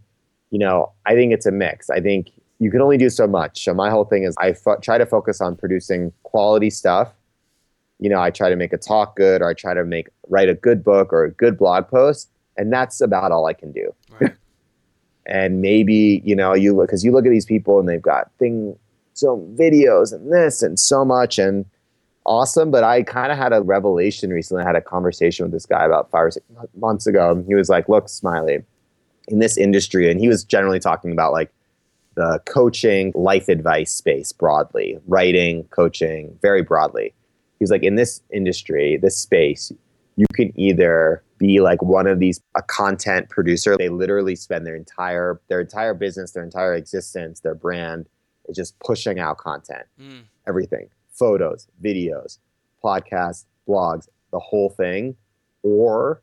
[0.50, 1.90] you know i think it's a mix.
[1.90, 3.62] I think you can only do so much.
[3.62, 7.12] So my whole thing is i fo- try to focus on producing quality stuff
[7.98, 10.48] you know, I try to make a talk good or I try to make write
[10.48, 13.94] a good book or a good blog post, and that's about all I can do.
[14.20, 14.34] Right.
[15.26, 18.30] and maybe you know you look because you look at these people and they've got
[18.38, 18.76] thing
[19.14, 21.66] so videos and this and so much and
[22.24, 22.70] awesome.
[22.70, 24.62] But I kind of had a revelation recently.
[24.62, 26.46] I had a conversation with this guy about five or six
[26.76, 27.44] months ago.
[27.46, 28.62] He was like, "Look, Smiley,
[29.26, 31.52] in this industry," and he was generally talking about like
[32.14, 37.12] the coaching, life advice space broadly, writing, coaching, very broadly
[37.58, 39.72] he's like in this industry this space
[40.18, 43.76] you can either be like one of these a content producer.
[43.78, 48.08] They literally spend their entire their entire business their entire existence their brand
[48.46, 49.84] is just pushing out content.
[50.00, 50.24] Mm.
[50.46, 50.90] everything.
[51.12, 52.38] Photos videos
[52.84, 55.16] podcasts blogs the whole thing.
[55.62, 56.20] Or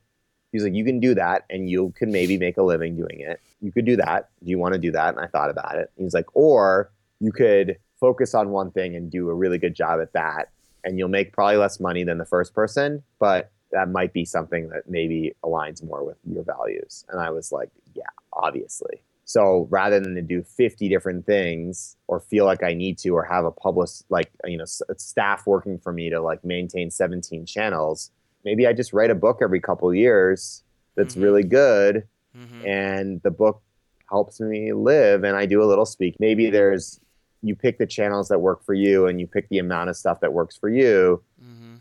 [0.51, 3.39] he's like you can do that and you can maybe make a living doing it.
[3.61, 4.29] You could do that.
[4.43, 5.15] Do you want to do that?
[5.15, 5.89] And i thought about it.
[5.97, 10.01] He's like or you could focus on one thing and do a really good job
[10.01, 10.49] at that
[10.85, 14.69] and you'll make probably less money than the first person, but that might be something
[14.69, 17.03] that maybe aligns more with your values.
[17.09, 19.01] And I was like, yeah, obviously.
[19.25, 23.25] So rather than to do 50 different things or feel like I need to or
[23.25, 28.11] have a public like you know staff working for me to like maintain 17 channels,
[28.43, 30.63] maybe I just write a book every couple years
[30.95, 31.23] that's mm-hmm.
[31.23, 32.07] really good
[32.37, 32.67] mm-hmm.
[32.67, 33.61] and the book
[34.09, 36.15] helps me live and I do a little speak.
[36.19, 36.99] Maybe there's
[37.45, 40.19] you pick the channels that work for you and you pick the amount of stuff
[40.19, 41.75] that works for you mm-hmm.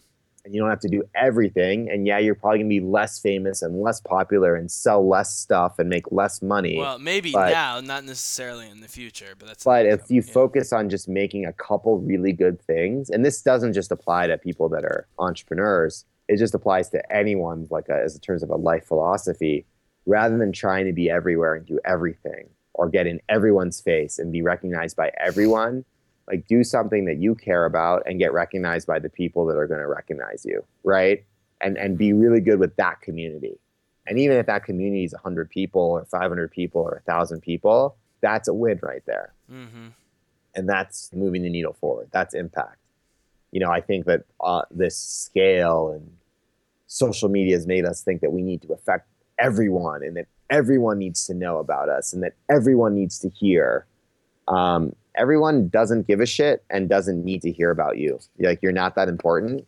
[0.45, 3.19] and you don't have to do everything and yeah you're probably going to be less
[3.19, 7.51] famous and less popular and sell less stuff and make less money well maybe but,
[7.51, 10.33] now not necessarily in the future but that's but if you yeah.
[10.33, 14.37] focus on just making a couple really good things and this doesn't just apply to
[14.39, 18.51] people that are entrepreneurs it just applies to anyone like a, as in terms of
[18.51, 19.67] a life philosophy
[20.07, 24.33] rather than trying to be everywhere and do everything or get in everyone's face and
[24.33, 25.85] be recognized by everyone
[26.29, 29.67] like do something that you care about and get recognized by the people that are
[29.67, 31.25] going to recognize you right?
[31.61, 33.59] And and be really good with that community.
[34.07, 38.49] And even if that community is 100 people or 500 people or 1000 people that's
[38.49, 39.35] a win right there.
[39.51, 39.89] Mm-hmm.
[40.55, 42.09] and that's moving the needle forward.
[42.11, 42.79] That's impact.
[43.51, 46.11] You know i think that uh, this scale and
[46.87, 49.09] social media has made us think that we need to affect
[49.39, 53.87] everyone and that everyone needs to know about us and that everyone needs to hear.
[54.49, 58.19] Um, everyone doesn't give a shit and doesn't need to hear about you.
[58.39, 59.67] Like you're not that important.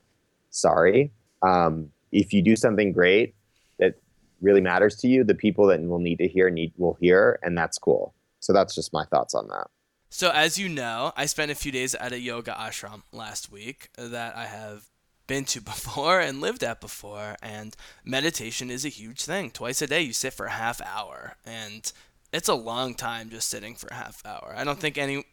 [0.51, 1.13] Sorry.
[1.43, 3.35] Um, if you do something great
[3.79, 3.95] that
[4.41, 7.57] really matters to you, the people that will need to hear need will hear, and
[7.57, 8.15] that's cool.
[8.41, 9.69] So that's just my thoughts on that.
[10.09, 13.91] So as you know, I spent a few days at a yoga ashram last week
[13.99, 14.85] that I have
[15.27, 17.37] been to before and lived at before.
[17.43, 19.51] And meditation is a huge thing.
[19.51, 21.91] Twice a day, you sit for a half hour, and
[22.33, 24.55] it's a long time just sitting for a half hour.
[24.57, 25.25] I don't think any,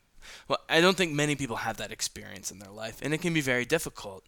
[0.48, 3.34] well, I don't think many people have that experience in their life, and it can
[3.34, 4.24] be very difficult.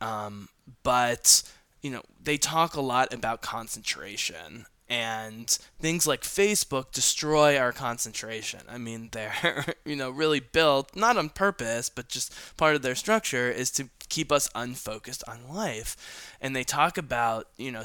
[0.00, 0.48] Um,
[0.82, 1.42] but
[1.82, 5.48] you know, they talk a lot about concentration and
[5.80, 8.60] things like Facebook destroy our concentration.
[8.68, 12.94] I mean, they're you know really built not on purpose, but just part of their
[12.94, 16.34] structure is to keep us unfocused on life.
[16.40, 17.84] And they talk about you know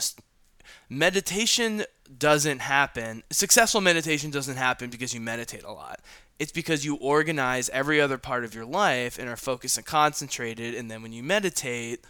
[0.90, 1.84] meditation
[2.18, 3.24] doesn't happen.
[3.32, 6.00] Successful meditation doesn't happen because you meditate a lot.
[6.40, 10.74] It's because you organize every other part of your life and are focused and concentrated.
[10.74, 12.06] And then when you meditate,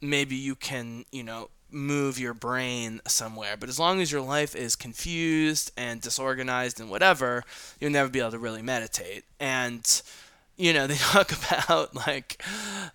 [0.00, 3.56] maybe you can, you know, move your brain somewhere.
[3.58, 7.44] But as long as your life is confused and disorganized and whatever,
[7.80, 9.24] you'll never be able to really meditate.
[9.38, 10.02] And
[10.58, 12.42] you know, they talk about like,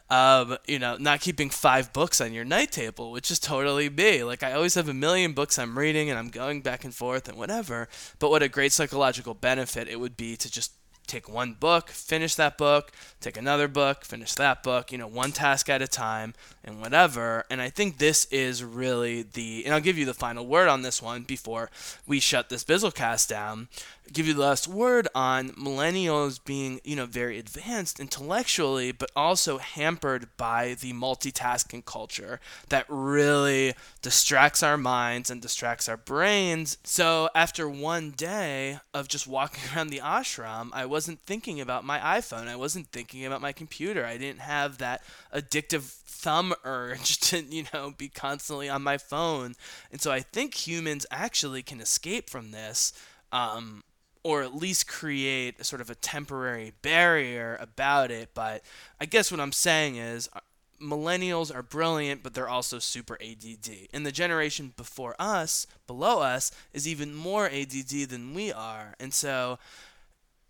[0.09, 4.23] um, you know, not keeping five books on your night table, which is totally me.
[4.23, 7.27] Like, I always have a million books I'm reading and I'm going back and forth
[7.27, 7.87] and whatever.
[8.19, 10.73] But what a great psychological benefit it would be to just
[11.07, 12.91] take one book, finish that book,
[13.21, 16.33] take another book, finish that book, you know, one task at a time
[16.63, 17.45] and whatever.
[17.49, 20.81] And I think this is really the, and I'll give you the final word on
[20.81, 21.69] this one before
[22.07, 23.67] we shut this Bizzlecast down
[24.11, 29.57] give you the last word on millennials being, you know, very advanced intellectually, but also
[29.57, 32.39] hampered by the multitasking culture
[32.69, 36.77] that really distracts our minds and distracts our brains.
[36.83, 41.99] So after one day of just walking around the ashram, I wasn't thinking about my
[41.99, 42.47] iPhone.
[42.47, 44.05] I wasn't thinking about my computer.
[44.05, 49.55] I didn't have that addictive thumb urge to, you know, be constantly on my phone.
[49.91, 52.93] And so I think humans actually can escape from this.
[53.31, 53.83] Um,
[54.23, 58.29] or at least create sort of a temporary barrier about it.
[58.33, 58.63] But
[58.99, 60.39] I guess what I'm saying is uh,
[60.81, 63.89] millennials are brilliant, but they're also super ADD.
[63.93, 68.95] And the generation before us, below us, is even more ADD than we are.
[68.99, 69.59] And so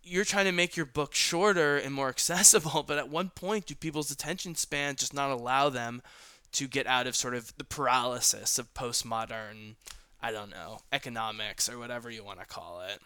[0.04, 3.74] you're trying to make your book shorter and more accessible, but at one point, do
[3.74, 6.00] people's attention span just not allow them
[6.52, 9.74] to get out of sort of the paralysis of postmodern,
[10.22, 13.00] I don't know, economics or whatever you want to call it?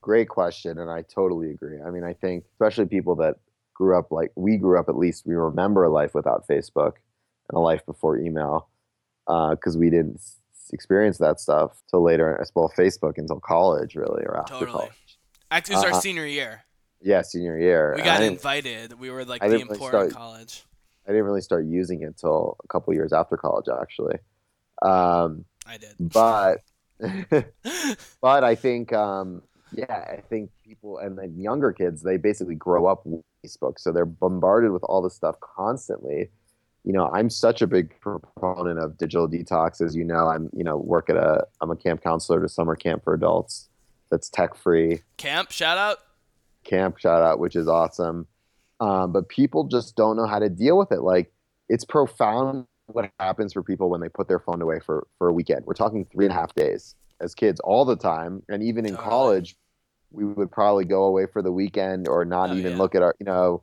[0.00, 1.80] Great question, and I totally agree.
[1.80, 3.36] I mean, I think especially people that
[3.74, 6.92] grew up like we grew up, at least we remember a life without Facebook
[7.48, 8.68] and a life before email,
[9.26, 10.20] because uh, we didn't
[10.72, 12.44] experience that stuff till later.
[12.54, 14.72] Well, Facebook until college, really, or after totally.
[14.72, 15.18] college.
[15.50, 16.64] Actually, it was uh, our senior year.
[17.02, 17.94] Yeah, senior year.
[17.96, 18.98] We got invited.
[18.98, 20.64] We were like I the important really start, college.
[21.06, 24.18] I didn't really start using it until a couple years after college, actually.
[24.82, 26.62] Um, I did, but
[28.20, 29.42] but I think um,
[29.72, 33.92] yeah, I think people and the younger kids they basically grow up with Facebook, so
[33.92, 36.30] they're bombarded with all this stuff constantly.
[36.84, 40.28] You know, I'm such a big proponent of digital detox, as you know.
[40.28, 43.68] I'm you know work at a I'm a camp counselor to summer camp for adults
[44.10, 45.02] that's tech free.
[45.16, 45.98] Camp shout out.
[46.64, 48.26] Camp shout out, which is awesome.
[48.80, 51.00] Um, but people just don't know how to deal with it.
[51.00, 51.32] Like
[51.68, 55.32] it's profound what happens for people when they put their phone away for for a
[55.32, 55.64] weekend.
[55.66, 58.96] We're talking three and a half days as kids all the time, and even in
[58.96, 59.56] college,
[60.10, 62.78] we would probably go away for the weekend or not oh, even yeah.
[62.78, 63.62] look at our, you know,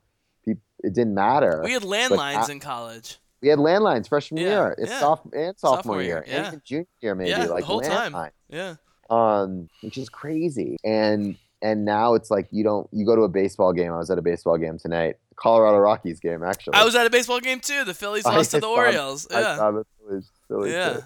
[0.83, 1.61] it didn't matter.
[1.63, 3.17] We had landlines in college.
[3.41, 4.99] We had landlines freshman yeah, year, it's yeah.
[4.99, 8.15] soft and sophomore, sophomore year, year, and junior year maybe, yeah, like the whole time.
[8.49, 8.75] Yeah.
[9.09, 13.29] Um, which is crazy, and and now it's like you don't you go to a
[13.29, 13.91] baseball game.
[13.91, 16.75] I was at a baseball game tonight, Colorado Rockies game actually.
[16.75, 17.83] I was at a baseball game too.
[17.83, 19.27] The Phillies lost to the Orioles.
[19.29, 19.55] Yeah.
[19.55, 20.93] The Phillies, Phillies yeah.
[20.93, 21.03] Too.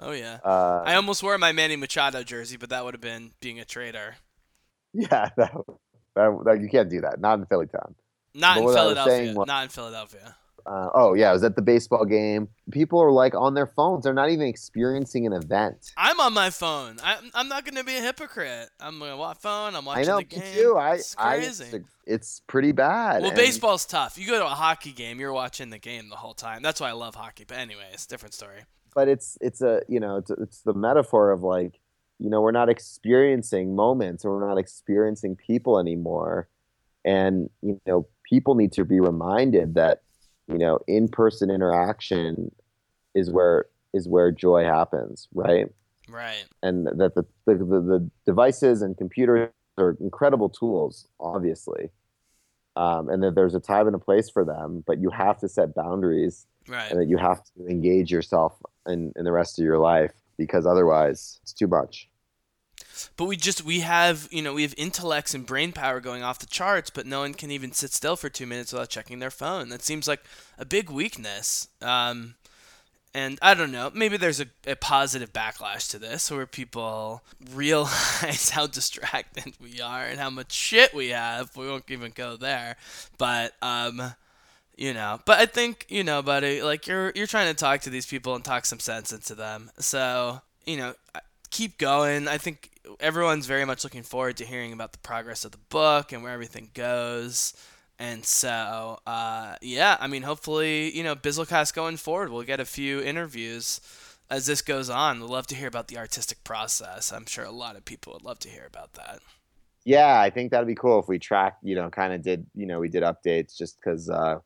[0.00, 0.38] Oh yeah.
[0.44, 3.64] Uh, I almost wore my Manny Machado jersey, but that would have been being a
[3.64, 4.16] traitor.
[4.92, 5.52] Yeah, that,
[6.14, 7.20] that, that you can't do that.
[7.20, 7.94] Not in Philly town.
[8.34, 9.34] Not in Philadelphia.
[9.34, 10.36] Was, not in Philadelphia.
[10.66, 12.48] Uh, oh yeah, I was at the baseball game.
[12.70, 14.04] People are like on their phones.
[14.04, 15.92] They're not even experiencing an event.
[15.96, 16.98] I'm on my phone.
[17.02, 18.68] I, I'm not going to be a hypocrite.
[18.78, 19.74] I'm on my phone.
[19.74, 20.54] I'm watching I know, the game.
[20.54, 20.76] Too.
[20.76, 21.64] I, it's crazy.
[21.72, 23.22] I, it's pretty bad.
[23.22, 23.36] Well, and...
[23.36, 24.18] baseball's tough.
[24.18, 26.62] You go to a hockey game, you're watching the game the whole time.
[26.62, 27.44] That's why I love hockey.
[27.48, 28.64] But anyway, it's a different story.
[28.98, 31.78] But it's it's a you know it's, it's the metaphor of like
[32.18, 36.48] you know we're not experiencing moments or we're not experiencing people anymore.
[37.04, 40.02] And you know people need to be reminded that
[40.48, 42.50] you know in-person interaction
[43.14, 45.68] is where is where joy happens right?
[46.08, 46.46] Right.
[46.64, 51.90] And that the the, the, the devices and computers are incredible tools obviously.
[52.74, 55.48] Um, and that there's a time and a place for them but you have to
[55.48, 56.90] set boundaries right.
[56.90, 58.54] and that you have to engage yourself
[58.86, 62.08] in, in the rest of your life because otherwise it's too much.
[63.16, 66.38] But we just we have you know we have intellects and brain power going off
[66.38, 69.30] the charts, but no one can even sit still for two minutes without checking their
[69.30, 69.68] phone.
[69.68, 70.22] That seems like
[70.58, 71.68] a big weakness.
[71.80, 72.34] Um,
[73.14, 78.50] and I don't know, maybe there's a, a positive backlash to this where people realize
[78.54, 81.56] how distracted we are and how much shit we have.
[81.56, 82.76] We won't even go there.
[83.16, 84.14] But um,
[84.78, 87.90] you know but i think you know buddy like you're you're trying to talk to
[87.90, 90.94] these people and talk some sense into them so you know
[91.50, 92.28] keep going.
[92.28, 92.70] I think
[93.00, 96.32] everyone's very much looking forward to hearing about the progress of the book and where
[96.32, 97.54] everything goes.
[97.98, 102.64] And so, uh, yeah, I mean, hopefully, you know, Bizzlecast going forward, we'll get a
[102.64, 103.80] few interviews
[104.30, 105.20] as this goes on.
[105.20, 107.12] We'd love to hear about the artistic process.
[107.12, 109.18] I'm sure a lot of people would love to hear about that.
[109.84, 112.66] Yeah, I think that'd be cool if we tracked, you know, kind of did, you
[112.66, 114.38] know, we did updates just because uh,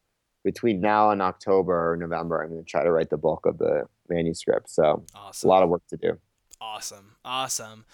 [0.45, 3.59] between now and October or November, I'm going to try to write the bulk of
[3.59, 4.71] the manuscript.
[4.71, 5.49] So, awesome.
[5.49, 6.19] a lot of work to do.
[6.61, 7.17] Awesome.
[7.25, 7.85] Awesome.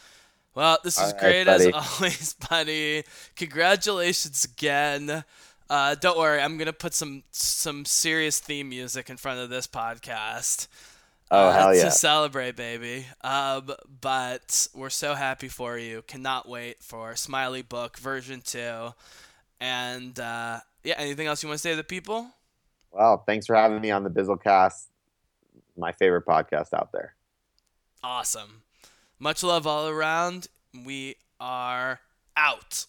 [0.54, 3.04] Well, this is great as always, buddy.
[3.36, 5.22] Congratulations again.
[5.70, 9.66] Uh, don't worry, I'm gonna put some some serious theme music in front of this
[9.66, 10.66] podcast.
[11.30, 11.84] Oh uh, hell yeah!
[11.84, 13.06] To celebrate, baby.
[13.20, 13.70] Um,
[14.00, 16.02] but we're so happy for you.
[16.06, 18.94] Cannot wait for Smiley Book version two.
[19.60, 22.30] And uh, yeah, anything else you want to say to the people?
[22.92, 24.86] Well, thanks for having me on the Bizzlecast,
[25.76, 27.14] my favorite podcast out there.
[28.02, 28.62] Awesome.
[29.18, 30.48] Much love all around.
[30.84, 32.00] We are
[32.36, 32.86] out.